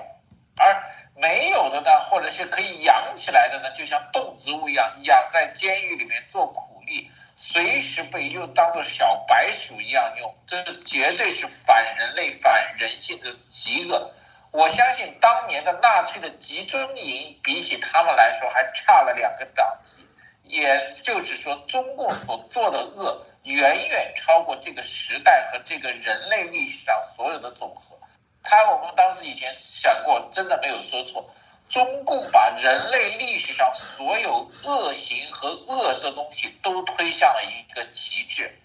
[0.58, 0.84] 而
[1.16, 14.14] 没有的呢，或者是可以养起来的呢，就像动植物一样，养在监狱里面做苦力，随时被又当做小白鼠一样用，这是绝对是反人类、反人性的极恶。
[14.56, 20.02] 我相信当年的纳粹的集中营，比起他们来说还差了两个档级，
[20.44, 23.26] 也就是说，中共所做的恶。
[23.44, 28.00] 远远超过这个时代和这个人类历史上所有的总和。
[28.42, 31.30] 他我们当时以前想过，真的没有说错。
[31.70, 38.58] 中共把人类历史上所有恶行和恶的东西都推向了一个极致，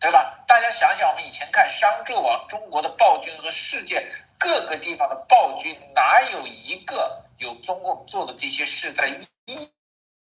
[0.00, 0.44] 对吧？
[0.46, 4.06] 大家想想，我们以前看商纣王中国的暴君和世界
[4.38, 9.08] 各个地方的暴君，哪有一个有中共做的这些事，在
[9.46, 9.70] 医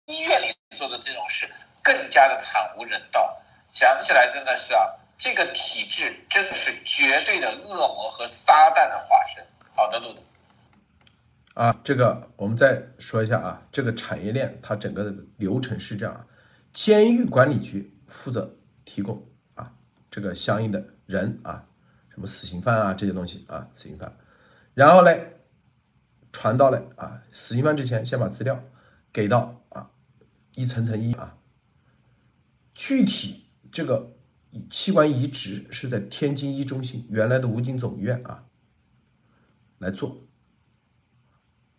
[0.05, 1.49] 医院里做的这种事
[1.84, 3.38] 更加的惨无人道？
[3.68, 4.82] 想起来真的是啊，
[5.18, 9.41] 这个体制真的是绝对的恶魔和撒旦的化身。
[9.74, 10.22] 好的，路德。
[11.53, 16.28] 啊，这个我们再说一下啊，这个产业链它整个的流程是这样：
[16.74, 18.53] 监狱管理局负责
[18.84, 19.72] 提供啊
[20.09, 21.64] 这个相应的人啊，
[22.22, 24.15] 什么死刑犯啊这些东西啊，死刑犯，
[24.76, 25.39] 然后嘞
[26.32, 28.63] 传到了啊死刑犯之前，先把资料
[29.11, 29.89] 给到啊
[30.53, 31.36] 一层层一啊，
[32.76, 34.13] 具体这个
[34.69, 38.43] 器官移植是在天津一中心原来的武警总医院啊
[39.80, 40.28] 来做。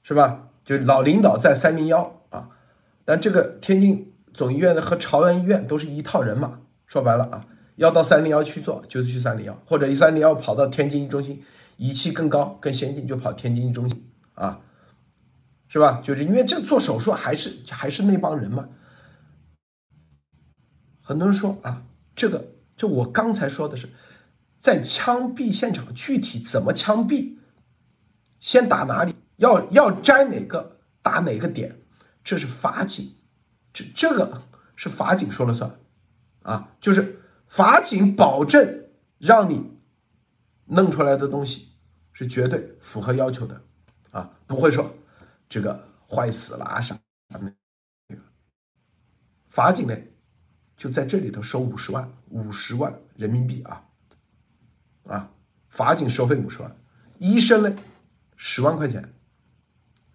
[0.02, 0.48] 是吧？
[0.64, 2.50] 就老领导在三零幺啊，
[3.04, 6.60] 但这个天津总医院和朝阳医院都是一套人马。
[6.88, 7.46] 说白了啊，
[7.76, 11.42] 要到三零幺去做，就是去三零幺，或者一三零幺跑到天津一中心，
[11.76, 14.60] 仪器更高更先进，就跑天津一中心啊，
[15.68, 16.00] 是吧？
[16.02, 18.68] 就是因为这做手术还是还是那帮人嘛。
[21.00, 23.88] 很多人说啊，这个就我刚才说的是，
[24.60, 27.36] 在枪毙现场具体怎么枪毙，
[28.38, 29.14] 先打哪里？
[29.36, 31.80] 要要摘哪个打哪个点，
[32.22, 33.16] 这是法警，
[33.72, 34.42] 这这个
[34.76, 35.78] 是法警说了算，
[36.42, 37.21] 啊，就是
[37.52, 38.86] 法警保证
[39.18, 39.62] 让你
[40.64, 41.68] 弄出来的东西
[42.10, 43.62] 是绝对符合要求的，
[44.10, 44.90] 啊，不会说
[45.50, 46.98] 这个坏死了啊啥
[47.28, 47.38] 那
[48.16, 48.22] 个，
[49.50, 49.94] 法警呢
[50.78, 53.84] 就在这里头收五十万五十万人民币啊，
[55.08, 55.30] 啊，
[55.68, 56.74] 法警收费五十万，
[57.18, 57.76] 医生呢
[58.34, 59.12] 十万块钱。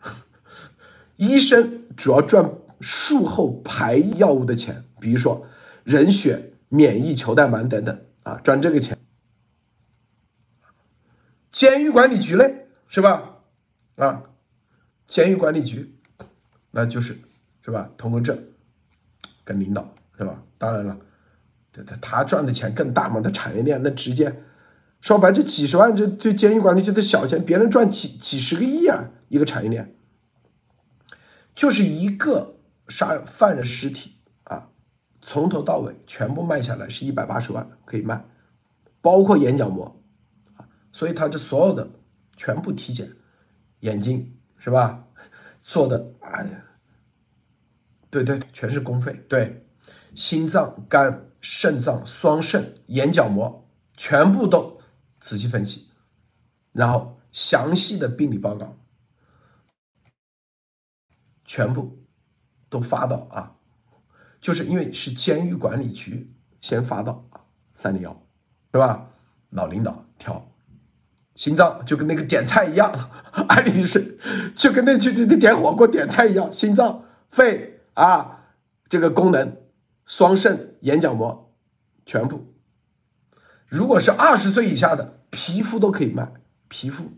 [1.17, 5.45] 医生主要赚术后排异药物的钱，比如说
[5.83, 8.97] 人血、免疫球蛋白等等啊，赚这个钱。
[11.51, 13.39] 监狱管理局嘞，是吧？
[13.95, 14.23] 啊，
[15.07, 15.95] 监狱管理局，
[16.71, 17.19] 那就是
[17.63, 17.89] 是吧？
[17.97, 18.37] 通过这
[19.43, 20.43] 跟领导是吧？
[20.57, 20.97] 当然了，
[21.71, 24.43] 他他他赚的钱更大嘛，他产业链那直接
[25.01, 29.95] 说白，这几十万这对监狱管理局的小钱，别人赚几几十个亿啊，一个产业链。
[31.55, 34.16] 就是一个杀犯人尸体，
[35.27, 38.23] 从头到尾全部卖下来是一百八十万可以卖，
[39.01, 40.01] 包括眼角膜，
[40.93, 41.85] 所以他这所有的
[42.37, 43.11] 全部体检，
[43.81, 45.05] 眼睛是吧？
[45.59, 46.63] 做的哎呀，
[48.09, 49.21] 对对，全是公费。
[49.27, 49.67] 对，
[50.15, 53.67] 心脏、肝、肾脏、双肾、眼角膜
[53.97, 54.79] 全部都
[55.19, 55.89] 仔细分析，
[56.71, 58.77] 然后详细的病理报告。
[61.43, 61.99] 全部
[62.69, 63.56] 都发到啊，
[64.39, 66.31] 就是因为是监狱管理局
[66.61, 67.25] 先发到
[67.75, 68.11] 三零幺，
[68.71, 69.09] 是吧？
[69.49, 70.51] 老领导挑
[71.35, 72.91] 心脏就跟那个点菜一样，
[73.47, 74.17] 安利是
[74.55, 78.53] 就跟那去那点火锅点菜一样，心脏、肺啊
[78.89, 79.57] 这个功能、
[80.05, 81.53] 双肾、眼角膜
[82.05, 82.53] 全部。
[83.67, 86.31] 如果是二十岁以下的皮肤都可以卖，
[86.67, 87.11] 皮肤，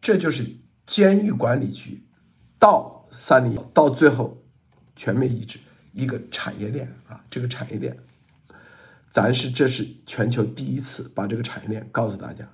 [0.00, 0.62] 这就是。
[0.84, 2.04] 监狱管理局
[2.58, 4.42] 到三零幺，到最后
[4.96, 5.58] 全面抑制，
[5.92, 7.96] 一个产业链啊，这个产业链，
[9.10, 12.44] 咱是这是全球第一次把这个产业链告诉大家，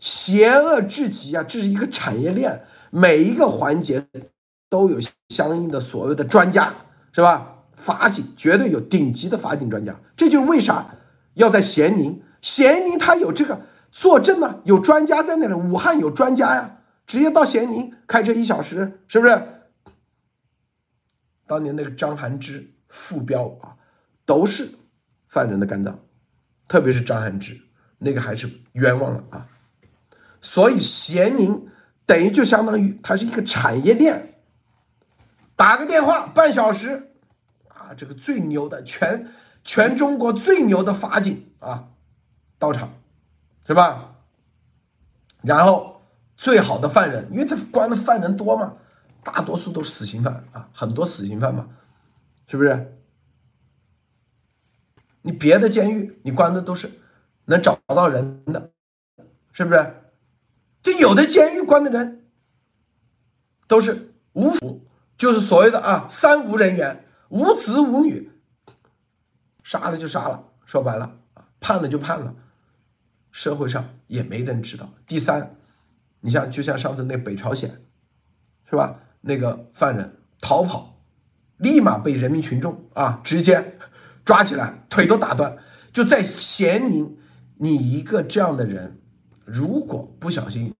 [0.00, 1.44] 邪恶至极啊！
[1.46, 4.06] 这是一个产业链，每一个环节
[4.68, 4.98] 都有
[5.28, 6.74] 相应的所谓的专家，
[7.12, 7.54] 是吧？
[7.76, 10.94] 法警绝对有顶级的法警专家，这就是为啥
[11.34, 13.60] 要在咸宁，咸宁他有这个
[13.92, 16.74] 坐镇呢，有专家在那里，武汉有专家呀。
[17.06, 19.42] 直接到咸宁开车一小时，是不是？
[21.48, 23.74] 当年那个张涵之副标啊，
[24.26, 24.70] 都是
[25.26, 25.98] 犯人的肝脏，
[26.68, 27.58] 特别是张涵之
[27.98, 29.48] 那个还是冤枉了啊！
[30.40, 31.68] 所以咸宁
[32.06, 34.34] 等于就相当于它是一个产业链，
[35.56, 37.10] 打个电话半小时
[37.68, 39.28] 啊，这个最牛的全
[39.64, 41.88] 全中国最牛的法警啊
[42.58, 42.92] 到场，
[43.66, 44.14] 是吧？
[45.42, 45.96] 然后。
[46.40, 48.74] 最好的犯人，因为他关的犯人多嘛，
[49.30, 51.68] 大多数都是死刑犯啊，很多死刑犯嘛，
[52.46, 52.98] 是不是？
[55.20, 56.90] 你别的监狱你关的都是
[57.44, 58.72] 能找到人的，
[59.52, 59.94] 是不是？
[60.82, 62.26] 就有的监狱关的人
[63.66, 64.86] 都是无父，
[65.18, 68.32] 就是所谓的啊三无人员，无子无女，
[69.62, 72.34] 杀了就杀了，说白了啊，判了就判了，
[73.30, 74.90] 社会上也没人知道。
[75.06, 75.54] 第三。
[76.20, 77.80] 你像就像上次那北朝鲜，
[78.68, 78.98] 是吧？
[79.20, 81.02] 那个犯人逃跑，
[81.56, 83.78] 立马被人民群众啊直接
[84.24, 85.58] 抓起来，腿都打断。
[85.92, 87.18] 就在咸宁，
[87.56, 89.00] 你一个这样的人，
[89.44, 90.72] 如果不小心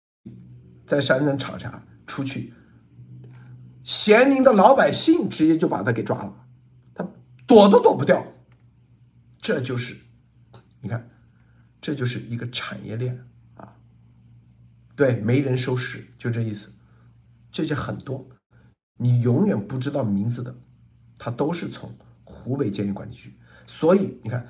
[0.86, 2.52] 在山上吵架出去，
[3.82, 6.46] 咸宁的老百姓直接就把他给抓了，
[6.94, 7.08] 他
[7.46, 8.24] 躲都躲不掉。
[9.40, 9.96] 这就是
[10.80, 11.08] 你看，
[11.80, 13.74] 这就是一个产业链啊。
[14.94, 16.70] 对，没人收拾，就这意思。
[17.58, 18.24] 这些很多，
[18.98, 20.54] 你永远不知道名字的，
[21.18, 21.92] 他都是从
[22.22, 23.36] 湖北监狱管理局。
[23.66, 24.46] 所以你看，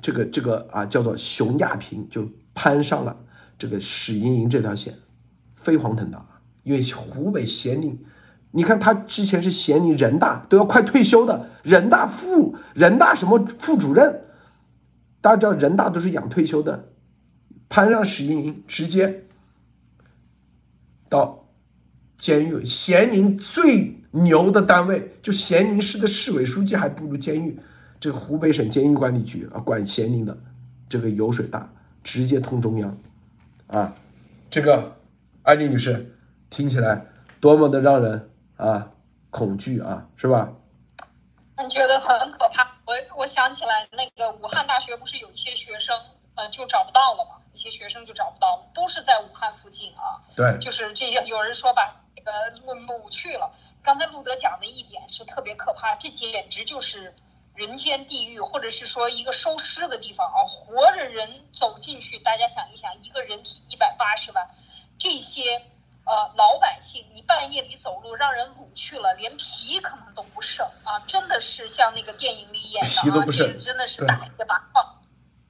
[0.00, 3.14] 这个这个啊，叫做熊亚平就攀上了
[3.58, 4.98] 这个史莹莹这条线，
[5.54, 6.26] 飞黄腾达。
[6.62, 8.02] 因为湖北咸宁，
[8.52, 14.24] 你看他之前是咸宁人大都要快退休的人大副人大什么副主任，
[15.20, 16.88] 大家知道人大都是养退休的，
[17.68, 19.26] 攀上史莹莹直接。
[21.10, 21.43] 到
[22.16, 27.58] 监狱，咸宁最牛的单位，就咸宁市的市委书记还不如监狱。
[28.00, 30.36] 这个湖北省监狱管理局啊，管咸宁的
[30.88, 32.96] 这个油水大，直接通中央
[33.66, 33.94] 啊。
[34.50, 34.96] 这个
[35.42, 36.16] 艾丽女士
[36.50, 37.06] 听起来
[37.40, 38.90] 多么的让人啊
[39.30, 40.52] 恐惧啊，是吧？
[41.62, 42.62] 你觉得很可怕。
[42.84, 45.96] 我我想起来，那个武汉大学不是有一些学生，
[46.34, 47.40] 呃，就找不到了吗？
[47.54, 50.20] 一些学生就找不到了，都是在武汉附近啊。
[50.36, 51.24] 对，就是这些。
[51.24, 52.32] 有人说把这
[52.66, 53.54] 个路掳去了。
[53.82, 57.14] 刚才路德讲的一点是特别可怕，这简直就是
[57.54, 60.42] 人间地狱，或者是说一个收尸的地方啊！
[60.48, 64.48] 活着人走进去，大家想一想，一个人体一百八十万，
[64.98, 65.58] 这些
[66.04, 70.98] 呃老百姓，你半夜里走路让人掳去了，连皮可能都不剩啊！
[71.06, 74.82] 真的是像那个电影里演的啊，这真的是大卸八块。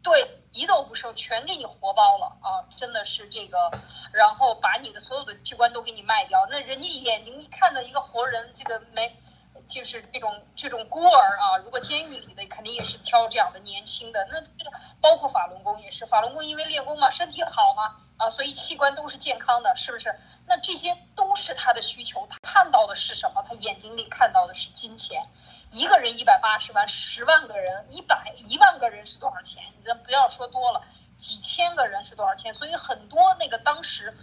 [0.05, 0.41] 对。
[0.57, 2.63] 一都不剩，全给你活包了啊！
[2.77, 3.73] 真的是这个，
[4.13, 6.47] 然后把你的所有的器官都给你卖掉。
[6.49, 9.21] 那人家眼睛一看到一个活人，这个没，
[9.67, 11.59] 就是这种这种孤儿啊。
[11.65, 20.15] 如果监狱里的肯定也是挑这样的年轻的，那这个包括法轮功也是，法轮功因为练功嘛，身体好嘛啊，所以器官都是健康的，是不是？
[20.47, 23.45] 那这些都是他的需求，他看到的是什么？
[23.49, 25.27] 他眼睛里看到的是金钱。
[25.75, 29.61] 一个人一百八十万，十万个人一百一万个人是多少钱？
[29.77, 30.81] 你这不要说多了，
[31.19, 32.55] 几千个人是多少钱？
[32.55, 34.17] 所以很多那个当时，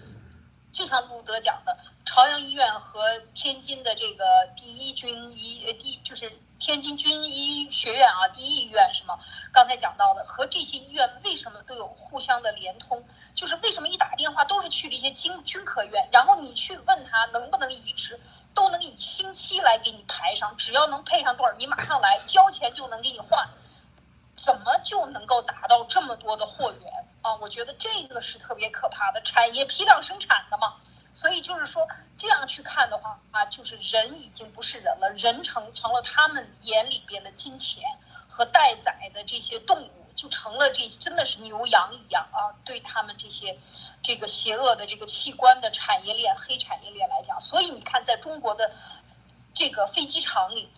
[0.71, 4.23] 就像路德讲的，朝阳医院和天津的这个
[4.55, 9.19] 第一军医呃第就是天津军医学院啊，第一医院什么？
[9.51, 13.05] 刚才讲到的和这些医院为什么都有互相的连通？
[13.35, 18.17] 就是为什么一打电话都是去这些军军科院，然后你去问他能不能移植？
[18.53, 23.49] 都能以星期来给你排上，只要能配上多少，你马上来交钱就能给你换，
[24.35, 27.35] 怎么就能够达到这么多的货源啊？
[27.35, 30.75] 我觉得这个是特别可怕的，产业批量生产的嘛。
[31.13, 31.85] 所以就是说
[32.17, 37.83] 这样去看的话啊，就是人已经不是人了，人成成了他们眼里边的金钱
[38.29, 40.00] 和待宰的这些动物。
[40.21, 42.53] 就成了这真的是牛羊一样啊！
[42.63, 43.57] 对他们这些
[44.03, 48.71] 这个邪恶的这个器官的产业链、黑产业链来讲，所以你看，在中国的
[49.51, 50.69] 这个飞机场里，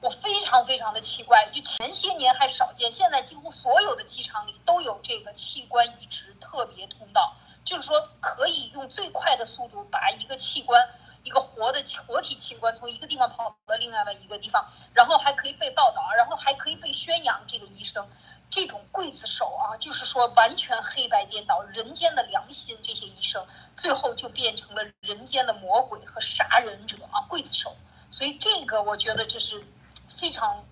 [0.00, 7.34] 我非常非常的奇怪，就前些年还少见，现在几乎所有的机场里都有这个器官移植特别通道，
[7.64, 10.88] 就是说可以用最快的速度把一个器官、
[11.24, 14.64] 一个活的活体器官从一个地方跑到另外的一个地方，
[14.94, 17.40] 然后还可以被报道，然后还可以被宣扬。
[17.48, 18.08] 这个医生。
[18.48, 23.44] 这种刽子手啊，就是说完全黑白颠倒，人间的良心，这些医生
[23.76, 27.76] 最后就变成了人间的魔鬼和杀人者啊，刽子手。
[28.10, 29.62] 所以这个我觉得这是
[30.08, 30.64] 非常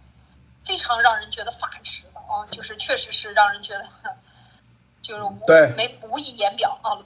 [0.62, 3.86] 非常让人觉得发指的啊，就是确实是让人觉得
[5.02, 7.04] 就是对没无以言表啊。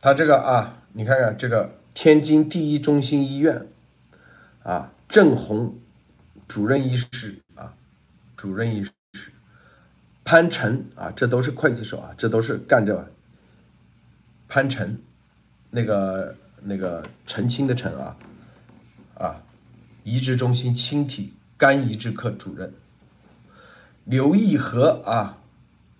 [0.00, 3.68] 他这个啊，你看看这个天津第一中心医院
[4.64, 5.78] 啊，郑红
[6.46, 7.72] 主任医师啊，
[8.36, 8.92] 主任医师。
[10.28, 13.10] 潘晨啊，这都是刽子手啊，这都是干着
[14.46, 15.00] 潘晨，
[15.70, 18.14] 那个那个澄清的澄啊，
[19.14, 19.42] 啊，
[20.04, 22.74] 移植中心亲体肝移植科主任
[24.04, 25.38] 刘义和啊，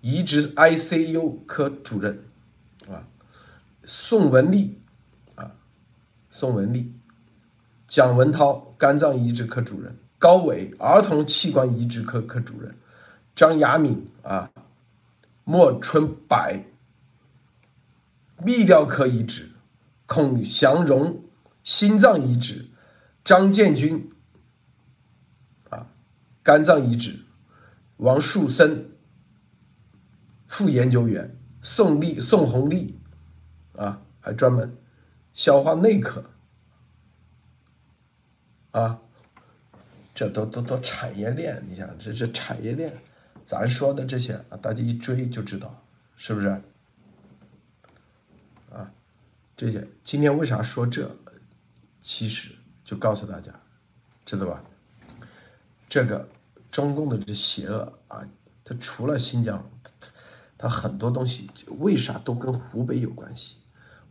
[0.01, 2.23] 移植 ICU 科主任
[2.87, 3.07] 啊，
[3.83, 4.79] 宋文丽
[5.33, 5.53] 啊，
[6.29, 6.93] 宋文丽，
[7.87, 12.75] 蒋文涛肝脏移植科主任，高伟儿童器官移植科科主任。
[13.39, 14.51] 张雅敏啊，
[15.45, 16.37] 莫春柏
[18.39, 19.51] 泌尿科移植，
[20.05, 21.23] 孔祥荣
[21.63, 22.67] 心脏移植，
[23.23, 24.11] 张建军
[25.69, 25.87] 啊
[26.43, 27.21] 肝脏移植，
[27.95, 28.91] 王树森
[30.45, 32.99] 副研究员，宋丽宋红丽
[33.77, 34.75] 啊还专门
[35.33, 36.25] 消化内科
[38.71, 38.99] 啊，
[40.13, 42.93] 这都都都产业链，你想这这产业链，
[43.49, 45.75] 咱说的这些啊，大家一追就知道，
[46.15, 46.49] 是不是？
[48.71, 48.87] 啊，
[49.57, 51.09] 这些今天为啥说这？
[51.99, 52.53] 其实
[52.85, 53.51] 就告诉大家，
[54.23, 54.61] 知道吧？
[55.89, 56.29] 这个
[56.69, 58.23] 中共的这邪恶啊，
[58.63, 59.89] 它除了新疆，它
[60.55, 61.49] 它很多东西
[61.79, 63.55] 为啥都跟湖北有关系？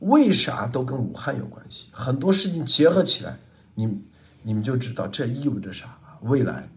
[0.01, 1.91] 为啥都跟武汉有关系？
[1.93, 3.39] 很多事情结合起来，
[3.77, 4.03] 你
[4.43, 5.97] 你们就知道这意味着啥？
[6.23, 6.69] 未来，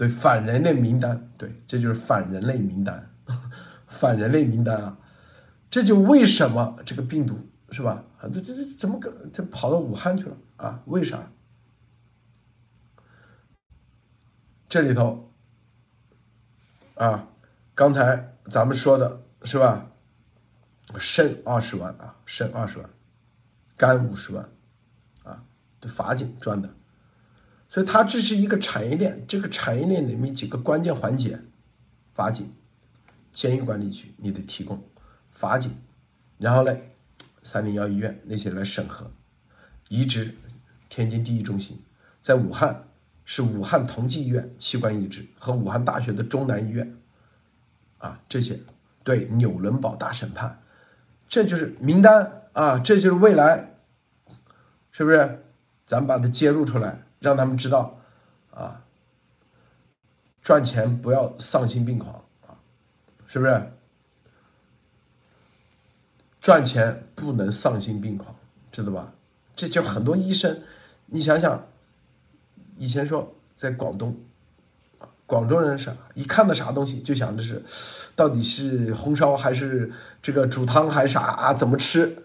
[0.00, 3.10] 对反人类名单，对，这就是反人类名单，
[3.86, 4.96] 反人类名单啊！
[5.68, 7.38] 这就为什么这个病毒
[7.70, 8.02] 是吧？
[8.18, 10.80] 啊，这这这怎么个这跑到武汉去了啊？
[10.86, 11.30] 为啥？
[14.70, 15.30] 这里头
[16.94, 17.28] 啊，
[17.74, 19.86] 刚才咱们说的是吧？
[20.96, 22.88] 肾二十万啊，肾二十万，
[23.76, 24.48] 肝五十万，
[25.24, 25.44] 啊，
[25.78, 26.70] 这法警赚的，
[27.70, 31.40] 所以它这是一个产业链，这个产业链里面几个关键环节，
[32.12, 32.52] 法警、
[33.32, 34.82] 监狱管理局你得提供
[35.30, 35.70] 法警，
[36.36, 36.92] 然后嘞，
[37.44, 39.08] 三零幺医院那些来审核，
[39.88, 40.34] 移植，
[40.88, 41.80] 天津第一中心
[42.20, 42.88] 在武汉
[43.24, 46.96] 是武汉同济医院器官移植和武汉大学的中南医院，
[47.98, 48.58] 啊，这些
[49.04, 50.60] 对纽伦堡大审判。
[51.28, 53.76] 这就是名单啊，这就是未来，
[54.90, 55.44] 是不是？
[55.86, 57.96] 咱把它揭露出来，让他们知道，
[58.52, 58.82] 啊，
[60.42, 62.12] 赚钱不要丧心病狂
[62.46, 62.58] 啊，
[63.28, 63.72] 是不是？
[66.40, 68.34] 赚钱不能丧心病狂，
[68.72, 69.12] 知道吧？
[69.54, 70.62] 这就很多医生，
[71.06, 71.66] 你想想，
[72.78, 74.16] 以前说在广东。
[75.26, 75.94] 广州人啥？
[76.14, 77.62] 一看到啥东西就想着是，
[78.16, 81.54] 到底是红烧还是这个煮汤还是啥啊？
[81.54, 82.24] 怎么吃？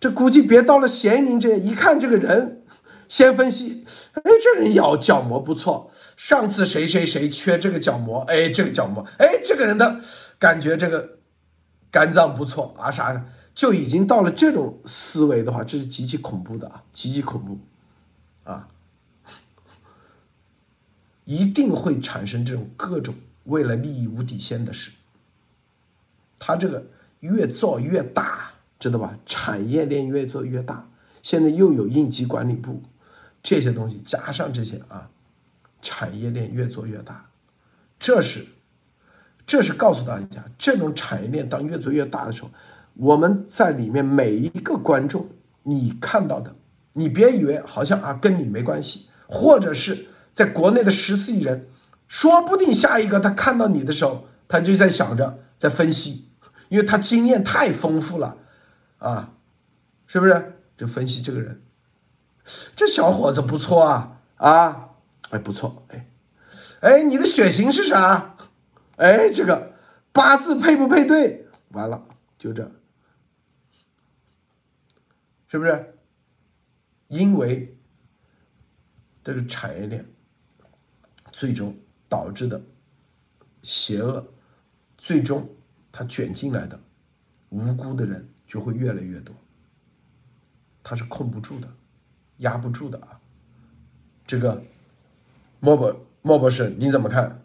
[0.00, 2.51] 这估计别到了咸宁这，一看这个人，
[3.12, 3.84] 先分析，
[4.14, 10.00] 哎，这人咬角膜不错，上次谁谁谁缺这个角膜，哎，这个角膜，哎，这个人的
[10.38, 11.18] 感觉这个
[11.90, 13.22] 肝脏不错啊啥的，
[13.54, 17.58] 就已经到了这种思维的话，这是极其恐怖的啊，极其恐怖，
[18.44, 18.66] 啊。
[21.26, 23.14] 一定会产生这种各种
[23.44, 24.90] 为了利益无底线的事。
[26.38, 26.82] 他这个
[27.20, 29.18] 越做越大，知道吧？
[29.26, 30.88] 产业链越做越大，
[31.22, 32.82] 现在又有应急管理部，
[33.42, 35.08] 这些东西加上这些啊，
[35.80, 37.28] 产业链越做越大。
[37.98, 38.46] 这是，
[39.46, 42.50] 这是告诉大家，这种产业链当越做越大的时候，
[42.94, 45.28] 我们在里面每一个观众，
[45.62, 46.54] 你看到的，
[46.92, 50.06] 你别以为好像啊跟你没关系，或者是。
[50.34, 51.66] 在国内的十四亿人，
[52.08, 56.28] 说不定下一个他看到你的时候，他就在想着在分析，
[56.70, 58.38] 因为他经验太丰富了，
[58.96, 59.34] 啊，
[60.06, 60.54] 是不是？
[60.78, 61.60] 就分析这个人，
[62.76, 64.90] 这小伙子不错啊，啊，
[65.30, 66.06] 哎不错，哎，
[66.80, 68.36] 哎你的血型是啥？
[68.96, 69.74] 哎这个
[70.12, 71.46] 八字配不配对？
[71.70, 72.02] 完了
[72.38, 72.70] 就这，
[75.48, 75.98] 是不是？
[77.08, 77.76] 因为
[79.22, 80.06] 这个产业链。
[81.34, 81.74] 最终
[82.10, 82.60] 导致的
[83.62, 84.22] 邪恶，
[84.98, 85.48] 最终
[85.90, 86.78] 他卷进来的
[87.48, 89.34] 无辜的人就会越来越多，
[90.82, 91.66] 他是控不住的，
[92.42, 93.18] 压不住的啊！
[94.26, 94.62] 这个
[95.58, 97.42] 莫博莫博士你怎么看？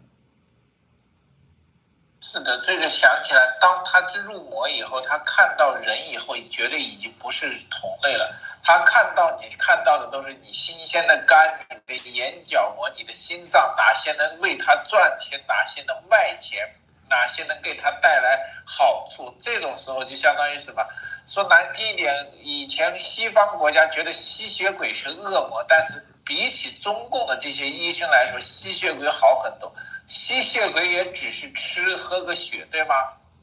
[2.20, 8.36] 是的，这个想起来，当他入魔以后，他看到人以后，绝对已经不是同类了。
[8.62, 16.68] 他看到你看到的都是你新鲜的肝、你的眼角膜、你的心脏，哪些能为他赚钱，哪些能卖钱，
[17.08, 19.36] 哪些能给他带来好处。
[19.40, 20.84] 这种时候就相当于什么？
[21.26, 29.74] 说难听一点，以前西方国家觉得吸血鬼是恶魔，但是比起中共的这些医生来说，吸血鬼好很多。
[30.06, 32.94] 吸血鬼也只是吃喝个血，对吗？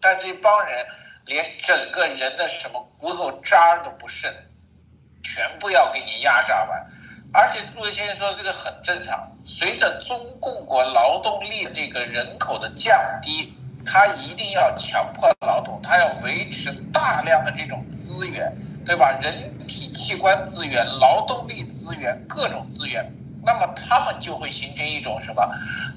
[0.01, 0.85] 但这帮人
[1.25, 4.33] 连整个人的什么骨头渣都不剩。
[5.23, 6.87] 全部要给你压榨完，
[7.33, 9.35] 而且朱德先生说这个很正常。
[9.45, 13.53] 随着中共国劳动力这个人口的降低，
[13.85, 18.51] 他一定要强迫劳动，他要维持大量的这种资源，
[18.85, 19.17] 对吧？
[19.22, 23.05] 人体器官资源、劳动力资源、各种资源，
[23.43, 25.47] 那么他们就会形成一种什么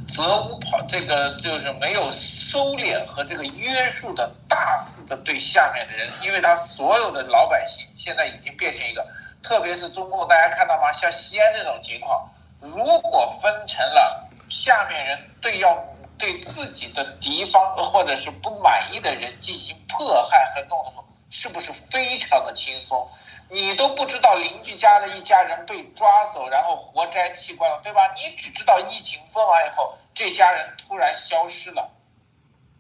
[0.06, 9.06] 责无跑，这个就是没有收敛和这个约束的大肆的对下面的人，因为他所有的老百姓现在已经变成一个。
[9.40, 10.92] 特别是中共，大家看到吗？
[10.92, 12.28] 像西安这种情况，
[12.60, 15.76] 如果分成了下面人对要
[16.18, 23.08] 对自己的敌方或者是不满意的人进行迫害和动的时候，是不是非常的轻松？
[23.50, 28.12] 你都不知道邻居家的一家人被抓走，然后活摘器官了，对吧？
[28.14, 31.90] 你只知道疫情封完以后，这家人突然消失了。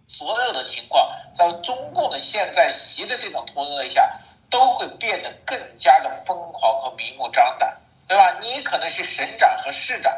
[0.06, 4.10] 所有的情况在中共的现在习的这种统治下，
[4.50, 7.78] 都会变得更加的疯狂和明目张胆，
[8.08, 8.38] 对吧？
[8.40, 10.12] 你可能是省长和市长，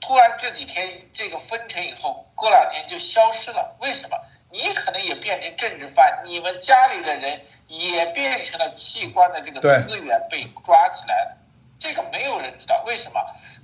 [0.00, 4.18] 突然这几天这个分成以后，过两天就消失了，为什么？
[4.50, 7.40] 你可能也变成政治犯，你们家里的人。
[7.66, 11.36] 也变成了器官的这个资源被抓起来了，
[11.78, 13.18] 这个没有人知道为什么。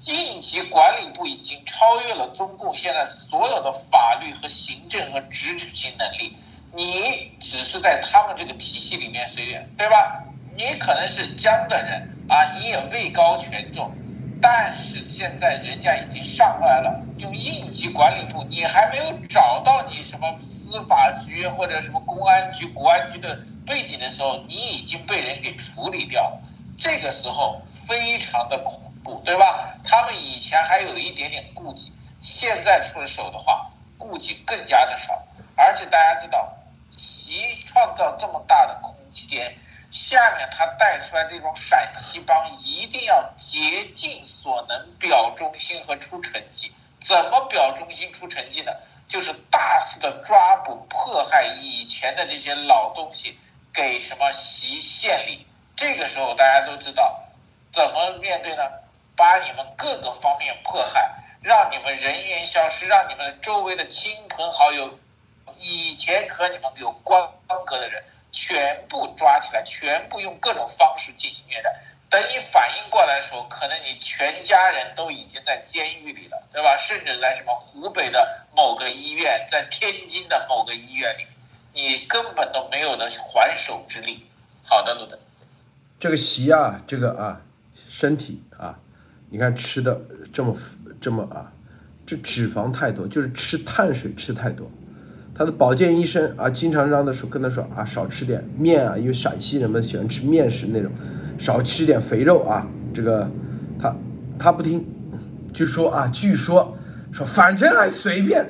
[0.06, 6.34] 应急管理部已经超越了中共现在所有的法律和行政和执行能力，
[6.72, 10.24] 你只是在他们这个体系里面随便，对吧？
[10.60, 13.90] 你可能是江的人啊，你也位高权重，
[14.42, 23.40] 但是现在人家已经上来了，用应急管理部，你还没有找到你什么司法局或者什么公安局、国安局的。
[23.66, 26.42] 背景的时候，你已经被人给处理掉了，
[26.76, 29.74] 这个时候非常的恐怖，对吧？
[29.84, 35.22] 他们以前还有一点点顾忌，现在出了手的话，顾忌更加的少。
[35.54, 36.52] 而且大家知道，
[36.90, 39.54] 习创造这么大的空间，
[39.90, 46.72] 下面他带出来这种陕西帮，一定要竭尽所能表忠心和出成绩。
[47.00, 48.72] 怎么表忠心出成绩呢？
[49.08, 53.38] 就是大肆的抓捕迫害以前的这些老东西。
[53.72, 55.46] 给什么习县里？
[55.76, 57.22] 这个时候大家都知道
[57.70, 58.62] 怎么面对呢？
[59.16, 61.08] 把你们各个方面迫害，
[61.40, 64.98] 让你们人员消失，让你们周围的亲朋好友，
[65.56, 67.28] 以前和你们有关
[67.64, 68.02] 隔的人，
[68.32, 71.80] 全部抓起来，全部用各种方式进行虐待。
[72.08, 76.76] 等你反应过来的时候，可能你全家人都已经在监狱里了，对吧？
[76.76, 81.26] 甚至在什么湖北的某个医院，在天津的某个医院里。
[81.72, 84.26] 你根本都没有的还手之力。
[84.64, 85.16] 好的，路德，
[86.00, 87.40] 这个席啊，这个啊，
[87.88, 88.76] 身体啊，
[89.30, 90.00] 你看吃的
[90.32, 90.56] 这么
[91.00, 91.52] 这么啊，
[92.04, 94.68] 这脂肪太多，就是吃碳水吃太多。
[95.40, 100.92] 他的保健医生啊，经常让他说跟他说啊，少吃点面啊，因为陕西人们喜欢吃面食那种，
[101.38, 102.66] 少吃点肥肉啊。
[102.92, 103.26] 这个
[103.78, 103.96] 他
[104.38, 104.86] 他不听，
[105.50, 106.76] 据说啊，据说
[107.10, 108.46] 说反正还随便，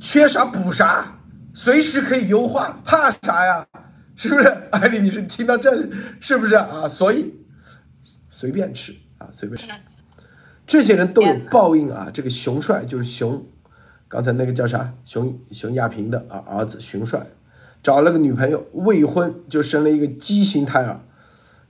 [0.00, 1.04] 缺啥补啥。
[1.52, 3.66] 随时可以优化，怕啥呀？
[4.16, 4.48] 是不是？
[4.70, 5.86] 艾丽女士听到这，
[6.18, 6.88] 是不是啊？
[6.88, 7.30] 所以
[8.30, 9.66] 随便吃啊，随便吃。
[10.66, 12.08] 这些人都有报应啊！
[12.10, 13.44] 这个熊帅就是熊，
[14.12, 14.92] 刚才那个叫啥？
[15.06, 17.26] 熊熊亚平的啊儿子熊帅，
[17.82, 21.00] 找了个女朋友，未婚就生了一个畸形胎儿，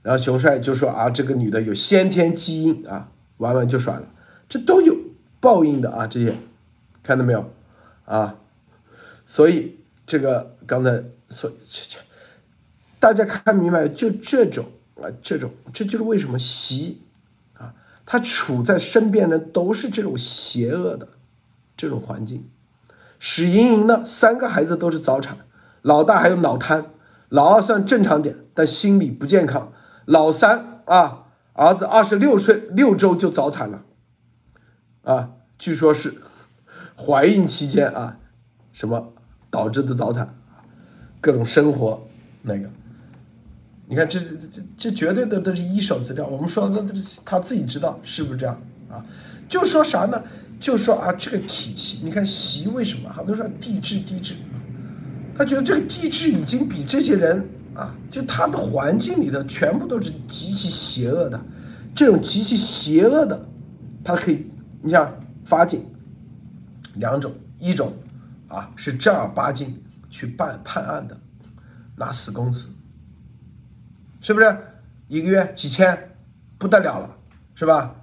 [0.01, 4.09] 然后熊帅就说啊，这个女的有先天基因啊，玩完就甩了。
[4.49, 4.93] 这都有
[5.39, 6.05] 报应的啊！
[6.05, 6.35] 这些
[7.01, 7.49] 看到没有
[8.03, 8.35] 啊？
[9.25, 11.49] 所以这个刚才所，
[12.99, 14.65] 大家看明白，就这种
[14.95, 17.03] 啊，这种，这就是为什么习
[17.57, 17.73] 啊，
[18.05, 21.07] 他处在身边的都是这种邪恶的
[21.75, 22.49] 这种环境。
[23.19, 25.37] 史莹莹呢，三个孩子都是早产，
[25.81, 26.85] 老大还有脑瘫，
[27.29, 29.71] 老二算正常点，但心理不健康。
[30.05, 33.83] 老三啊，儿子二十六岁六周就早产了，
[35.03, 36.15] 啊，据说是
[36.97, 38.17] 怀孕期间啊。
[38.73, 39.13] 什么
[39.49, 40.35] 导致的早产？
[41.21, 42.05] 各种生活
[42.41, 42.67] 那个，
[43.87, 46.27] 你看这这这这绝对的都是一手资料。
[46.27, 46.83] 我们说的
[47.23, 49.05] 他自己知道是不是这样啊？
[49.47, 50.21] 就说啥呢？
[50.63, 54.33] 就说啊，这个体系，你看习为什么很多说帝制帝制，
[55.37, 57.45] 他觉得这个帝制已经比这些人
[57.75, 61.37] 啊，就他的环境里的全部都是极其邪恶的，
[61.93, 63.45] 这种极其邪恶的，
[64.05, 64.49] 他可以，
[64.81, 65.13] 你像
[65.43, 65.85] 法警
[66.95, 67.93] 两种，一种。
[68.47, 71.19] 啊，是正儿八经去办判案的，
[71.95, 72.69] 拿死工资，
[74.21, 74.57] 是不是？
[75.07, 76.15] 一个月几千，
[76.59, 77.15] 不得了了，
[77.55, 77.95] 是吧？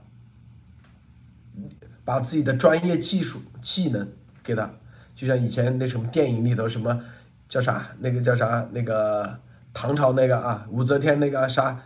[2.05, 4.09] 把自己的专业技术技能
[4.43, 4.71] 给他，
[5.15, 7.01] 就像以前那什么电影里头什么
[7.49, 9.39] 叫啥，那个叫啥，那个
[9.73, 11.83] 唐朝那个啊，武则天那个啥，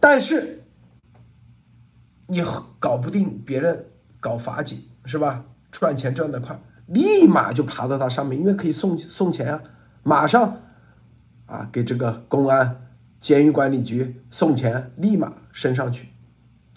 [0.00, 0.62] 但是
[2.26, 2.42] 你
[2.78, 3.86] 搞不定别人
[4.20, 5.44] 搞法警，是吧？
[5.70, 6.58] 赚钱赚得快。
[6.86, 9.60] 立马就爬到他上面，因为可以送送钱啊，
[10.04, 10.62] 马上
[11.46, 12.88] 啊给这个公安、
[13.18, 16.08] 监狱管理局送钱，立马升上去，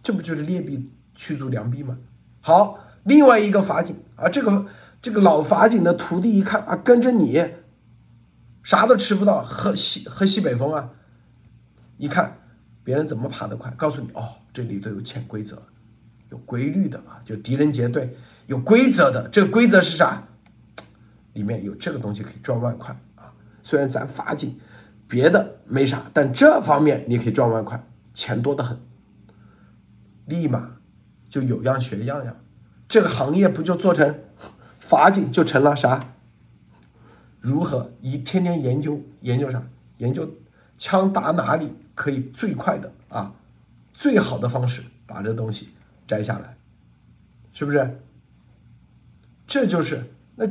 [0.02, 1.98] 这不就是劣币驱逐良币吗？
[2.42, 4.66] 好，另外一个法警啊，这个
[5.02, 7.44] 这个老法警的徒弟一看啊，跟着你
[8.64, 10.90] 啥都吃不到，喝西喝西北风啊，
[11.98, 12.38] 一看
[12.84, 15.62] 别人怎么爬得快，告诉你哦，这里都有潜规则，
[16.30, 18.16] 有规律的啊，就狄仁杰对。
[18.48, 20.24] 有规则的，这个规则是啥？
[21.34, 23.32] 里面有这个东西可以赚外快啊！
[23.62, 24.60] 虽然咱法警
[25.08, 28.80] 别的没啥，但这方面你可以赚万块，钱多得很，
[30.26, 30.78] 立马
[31.30, 32.36] 就有样学样呀，
[32.88, 34.20] 这个行业不就做成
[34.80, 36.14] 法警就成了啥？
[37.40, 39.64] 如何一天天研究研究啥？
[39.98, 40.30] 研究
[40.78, 43.34] 枪打哪里可以最快的啊，
[43.94, 45.70] 最好的方式把这东西
[46.08, 46.58] 摘下来，
[47.54, 48.02] 是不是？
[49.46, 50.46] 这就是那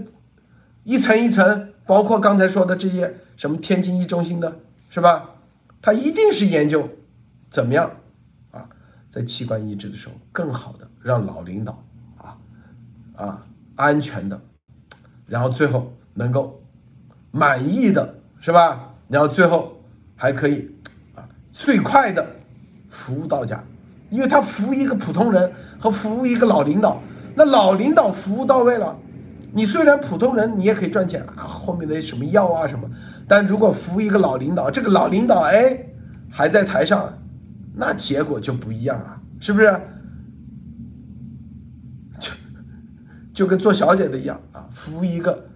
[0.84, 4.60] 一层一层，包括刚才说的这些什么天津一中心的，
[4.90, 5.30] 是吧？
[5.80, 6.90] 他一定是研究
[7.50, 7.97] 怎么样，
[9.10, 11.82] 在器官移植的时候更好的让老领导
[12.18, 12.36] 啊
[13.16, 14.40] 啊安全的，
[15.26, 16.60] 然后最后能够
[17.30, 18.94] 满意的是吧？
[19.08, 19.80] 然后最后
[20.14, 20.70] 还可以
[21.14, 22.26] 啊最快的
[22.88, 23.62] 服务到家，
[24.10, 27.00] 因为他服务一个普通人和服务一个老领导。
[27.34, 28.98] 那老领导服务到位了，
[29.52, 32.90] 你虽然普通人，你也可以赚钱啊，后面的什么药啊什么，
[33.28, 35.86] 但如果服务一个老领导，这个老领导哎
[36.30, 37.16] 还在台上，
[37.78, 39.80] 那结果就不一样啊，是不是？
[42.18, 42.32] 就
[43.32, 45.48] 就跟做小姐的一样啊，服务一个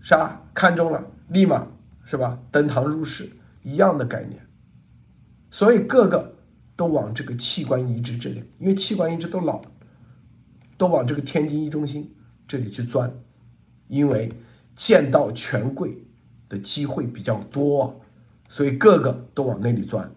[0.00, 1.66] 啥看中了，立马
[2.04, 2.38] 是吧？
[2.52, 3.28] 登堂入室
[3.62, 4.40] 一样的概念，
[5.50, 6.36] 所以个个
[6.76, 9.60] 都往这个器官移植这里，因为器官移植都老。
[10.76, 12.12] 都往这个天津一中心
[12.48, 13.08] 这里去钻，
[13.86, 14.28] 因为
[14.74, 16.04] 见到权贵
[16.48, 18.00] 的机会比较多，
[18.48, 20.10] 所以个个都往那里钻。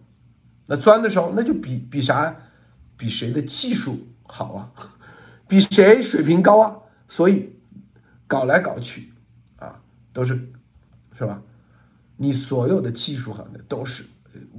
[0.67, 2.35] 那钻的时候，那就比比啥？
[2.95, 4.71] 比谁的技术好啊？
[5.47, 6.75] 比谁水平高啊？
[7.07, 7.55] 所以
[8.27, 9.11] 搞来搞去
[9.57, 9.79] 啊，
[10.11, 10.51] 都是
[11.17, 11.41] 是吧？
[12.17, 14.03] 你所有的技术行业都是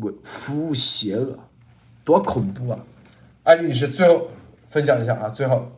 [0.01, 1.39] 为服务邪恶，
[2.05, 2.79] 多恐怖啊！
[3.45, 4.29] 艾丽女士，最后
[4.69, 5.73] 分享一下啊，最后。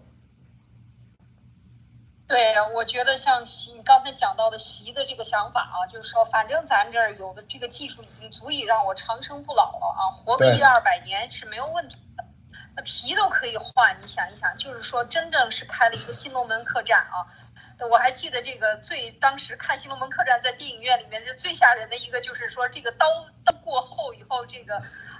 [2.31, 12.25] 对，我觉得像习你刚才讲到的习的这个想法啊，就是说，反正咱这儿有的这个技术已经足以让我长生不老了啊，活个一二百年是没有问题的。
[12.77, 17.27] 那皮都可以换，你想一想，就是说，真正是开了一个新龙门客栈啊。
[17.91, 23.07] 我还记得这个最当时看新龙门客栈在电影院里面是最吓人的一个，就是说这个刀
[23.45, 24.77] 刀过后以后，这个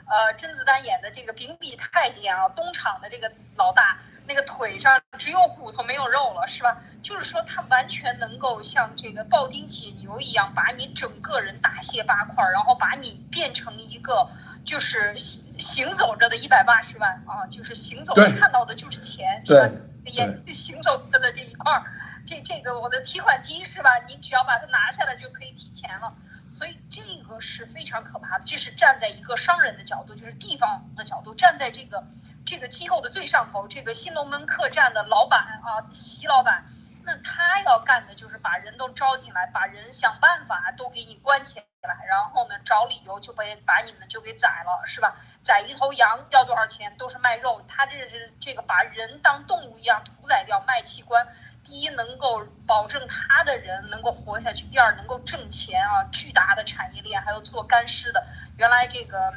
[0.07, 3.99] 呃甄子丹演的这个秉笔太监啊，东厂的这个老大。
[4.27, 6.79] 那个腿上只有骨头没有肉了，是吧？
[7.03, 14.31] 就是说，他完全能够像这个庖丁解牛一样，把你整个人大卸八块，然后把你变成一个
[14.65, 19.69] 就是行行走着的一百八十万啊，就是行走看到的就是钱，是吧？
[20.05, 21.85] 眼 行走着的这一块儿，
[22.27, 23.91] 这这个我的提款机是吧？
[24.07, 26.15] 你只要把它拿下来就可以提钱了，
[26.51, 28.45] 所以这个是非常可怕的。
[28.47, 32.05] 这是站在一个商人的角度，就是地方的角度，站在这个。
[32.51, 36.65] 这个机构的最上头，这个新龙门客栈的老板啊，席老板，
[37.05, 45.15] 那他要干的就是把人都招进来，把人想办法都给你关起来，然后呢找理由就被把你们就给宰了，是吧？
[45.45, 46.97] 宰一头羊要多少钱？
[46.97, 51.29] 都是卖肉，他这是这个把人当动物一样屠宰掉卖器官。
[51.63, 59.35] 第一能够保证他的人能够活下去，第二能够挣钱啊，巨大的产业链，还有做干尸的，原来这个。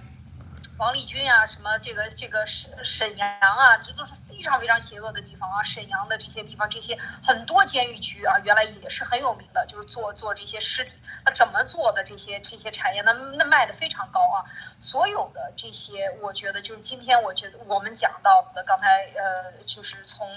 [0.77, 5.61] 王立军啊，什么这个这个沈沈阳啊，这都是非常非常邪恶的地方啊。
[5.61, 10.91] 沈阳的这些地方，这些很多监狱局啊，原来也是很有名的，就是做做这些尸体。
[11.23, 14.43] 那怎么做的这些这些产业，那那卖的非常高啊。
[14.79, 20.27] 所有的这些，我觉得就是今天我觉得我们讲到的，刚才呃，就是从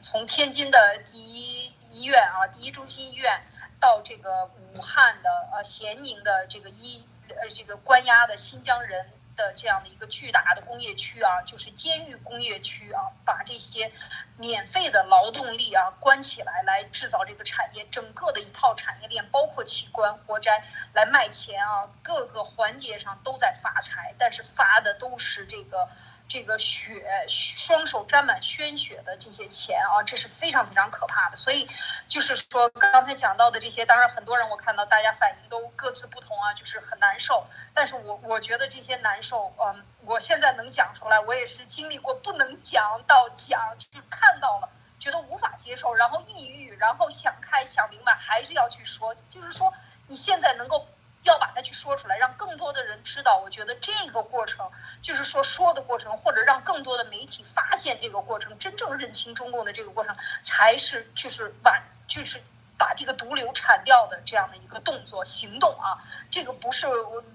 [0.00, 3.42] 从天津的第一医院啊，第一中心医院，
[3.80, 9.10] 到这个武汉的呃咸宁的这个医呃这个关押的新疆人。
[9.40, 13.90] 的这样的一个巨大的工业区啊，就是监狱工业区啊，把这些
[14.36, 20.62] 免费的劳动力啊关起来，来制造这个产业，整个的一套产业链，包括器官活摘
[20.92, 25.88] 来卖钱啊，各个环节上都在发财，但是发的都是这个。
[26.30, 31.34] 这个血，双手沾满鲜血的这些钱啊，这是非常非常可怕的。
[31.34, 31.68] 所以，
[32.06, 37.44] 就是说刚才讲到的这些，当然很多人我看到大家反应都各自不同啊，就是很难受。
[37.74, 44.68] 但是我我觉得这些难受，嗯，我现在能讲出来，我也是经历过不能讲到讲，就是看到了，
[45.00, 49.12] 觉得无法接受，然后抑郁，然后想开想明白，还是要去说。
[49.30, 49.74] 就是说
[50.06, 50.86] 你现在能够。
[51.22, 53.40] 要把它去说出来，让更多的人知道。
[53.44, 54.70] 我觉得这个过程，
[55.02, 62.40] 就是说说的过程，或者让更多的媒体发现这个过程，真正认清中共的这个过程，才是就是挽，就是
[62.78, 66.00] 把这个毒瘤铲掉的这样的一个动作行动啊。
[66.30, 66.86] 这个不是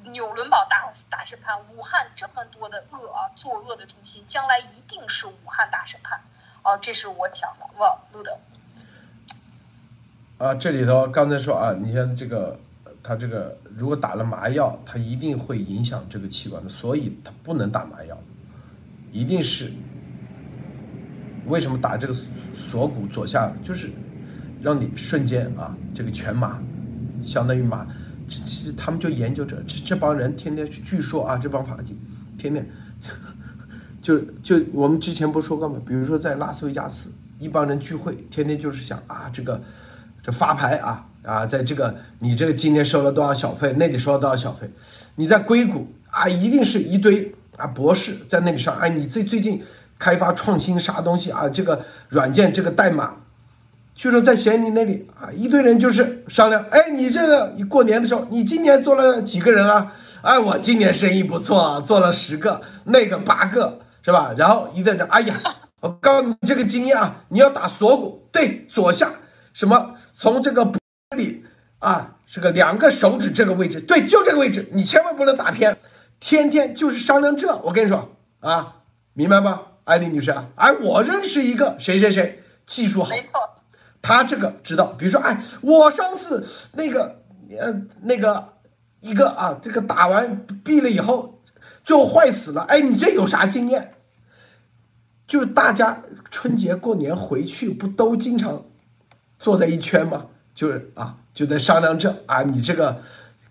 [0.05, 6.19] 纽伦堡大大审判，武汉这么多的恶啊，作恶的中心，将来一定是武汉大审判。
[6.63, 7.67] 啊，这是我讲的。
[7.77, 8.39] 哇，路德。
[10.39, 12.59] 啊，这里头刚才说啊，你看这个。
[13.07, 18.17] 它这个如果打了麻药，它一定会影响这个器官的，所以它不能打麻药，
[19.11, 19.71] 一定是
[21.45, 22.15] 为什么打这个
[22.55, 23.91] 锁骨左下，就是
[24.59, 26.59] 让你瞬间啊，这个全麻，
[27.23, 27.85] 相当于麻。
[28.27, 31.95] 这其实他们就研究这这这帮人天天据说啊，这帮法警
[32.39, 32.67] 天天
[34.01, 35.79] 就就我们之前不说过吗？
[35.85, 39.61] 比如说在拉斯维加斯，一帮人聚会，天天就是想啊这个
[40.25, 44.67] 这发牌啊啊，在这个你这个今年收了多少小费，那里收了多少小费？
[45.17, 49.63] 你在硅谷啊，一定是一堆啊博士在那里上，哎，你最最近
[49.99, 51.47] 开发创新啥东西啊？
[51.47, 51.79] 这个
[52.09, 53.17] 软件这个代码。
[53.93, 59.93] 据说在咸宁那里啊，一堆人就是商量，哎，你这个你过年的时候，你今年做了几个人啊？
[60.23, 64.33] 哎，我今年生意不错啊，做了十个，那个八个，是吧？
[64.35, 65.35] 然后一堆人，哎呀，
[65.81, 69.11] 我告诉你这个经验啊，你要打锁骨，对，左下，
[69.55, 70.69] 什么从这个
[71.15, 71.45] 里
[71.79, 75.77] 啊，这个两个手指这个位置，对，就这个位置，你千万不能打偏，
[76.19, 78.81] 天天就是商量这，我跟你说啊，
[79.13, 80.49] 明白吗，艾丽女士啊？
[80.55, 83.31] 哎，我认识一个谁谁谁，技术好，没错。
[84.01, 87.21] 他这个知道，比如说，哎，我上次那个，
[87.57, 88.49] 呃，那个
[88.99, 91.41] 一个啊，这个打完毙了以后
[91.85, 93.93] 就坏死了，哎，你这有啥经验？
[95.25, 98.63] 就是大家春节过年回去不都经常
[99.39, 100.25] 坐在一圈嘛？
[100.53, 103.01] 就是啊，就在商量这啊，你这个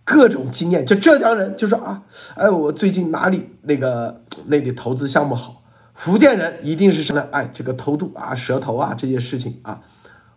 [0.04, 0.86] 各种经验。
[0.86, 2.02] 就浙江人就说啊，
[2.34, 5.62] 哎，我最近哪里那个那里投资项目好？
[5.92, 7.20] 福建人一定是什么？
[7.30, 9.80] 哎，这个偷渡啊，蛇头啊这些事情啊。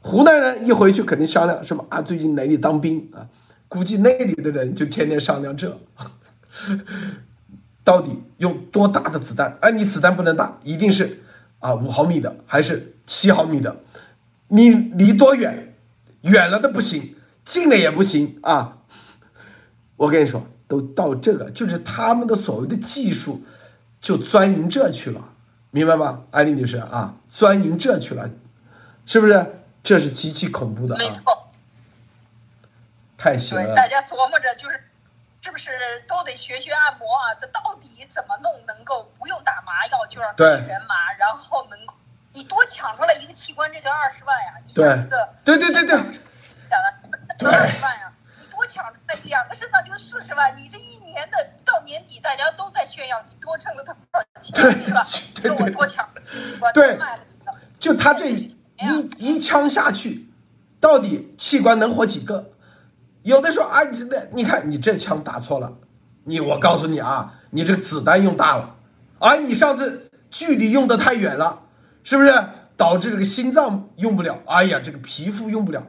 [0.01, 2.01] 湖南人一回去肯定商量什么啊？
[2.01, 3.27] 最近哪里当兵啊？
[3.69, 5.77] 估计那里的人就天天商量这，
[7.83, 9.57] 到底用多大的子弹？
[9.61, 11.21] 哎，你子弹不能打，一定是
[11.59, 13.75] 啊五毫米的还是七毫米的？
[14.47, 15.75] 你离多远？
[16.21, 17.15] 远了的不行，
[17.45, 18.79] 近了也不行啊！
[19.95, 23.43] 我跟你说，都到这个，就是他们的所谓的技术，
[24.01, 25.33] 就钻营这去了，
[25.71, 26.23] 明白吗？
[26.31, 28.29] 艾丽女士啊，钻营这去了，
[29.05, 29.53] 是不是？
[29.83, 31.49] 这是极其恐怖的，没错，
[33.17, 33.73] 太邪了。
[33.73, 34.83] 大家琢磨着，就是
[35.39, 35.71] 是不是
[36.05, 37.31] 都得学学按摩啊？
[37.39, 41.79] 这到底怎么弄能够不用打麻药就让全麻，然后能
[42.37, 44.53] 你多抢出来一个器官，这就二十万呀！
[44.63, 45.97] 你想一个，对对对对，
[47.39, 48.13] 对，二十万呀！
[48.39, 55.03] 你多抢出来两个肾脏就四十万，你这一年的到年底大家都在炫耀你多挣了多少钱，是吧？
[55.07, 56.07] 说我多抢
[56.43, 58.55] 器官，多卖了几个，就他这一。
[58.79, 60.29] 一一枪下去，
[60.79, 62.51] 到底器官能活几个？
[63.23, 65.73] 有的说啊，你这你看你这枪打错了，
[66.25, 68.77] 你我告诉你啊，你这个子弹用大了，
[69.17, 71.63] 哎，你上次距离用的太远了，
[72.07, 72.33] 是不是
[72.77, 74.39] 导致这个心脏用不了？
[74.45, 75.85] 哎呀，这个皮肤用不了，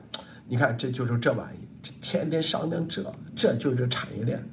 [0.49, 3.05] 你看这就是这玩意，这天天商量这，
[3.36, 4.45] 这就是产业链。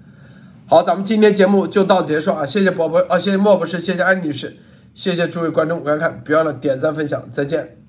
[0.67, 4.57] 好，咱们今天节目就到结束啊，谢谢宝宝啊，谢谢莫博士，谢谢安女士，
[4.93, 7.84] 谢谢诸位观众观看，别忘了点赞分享，再见。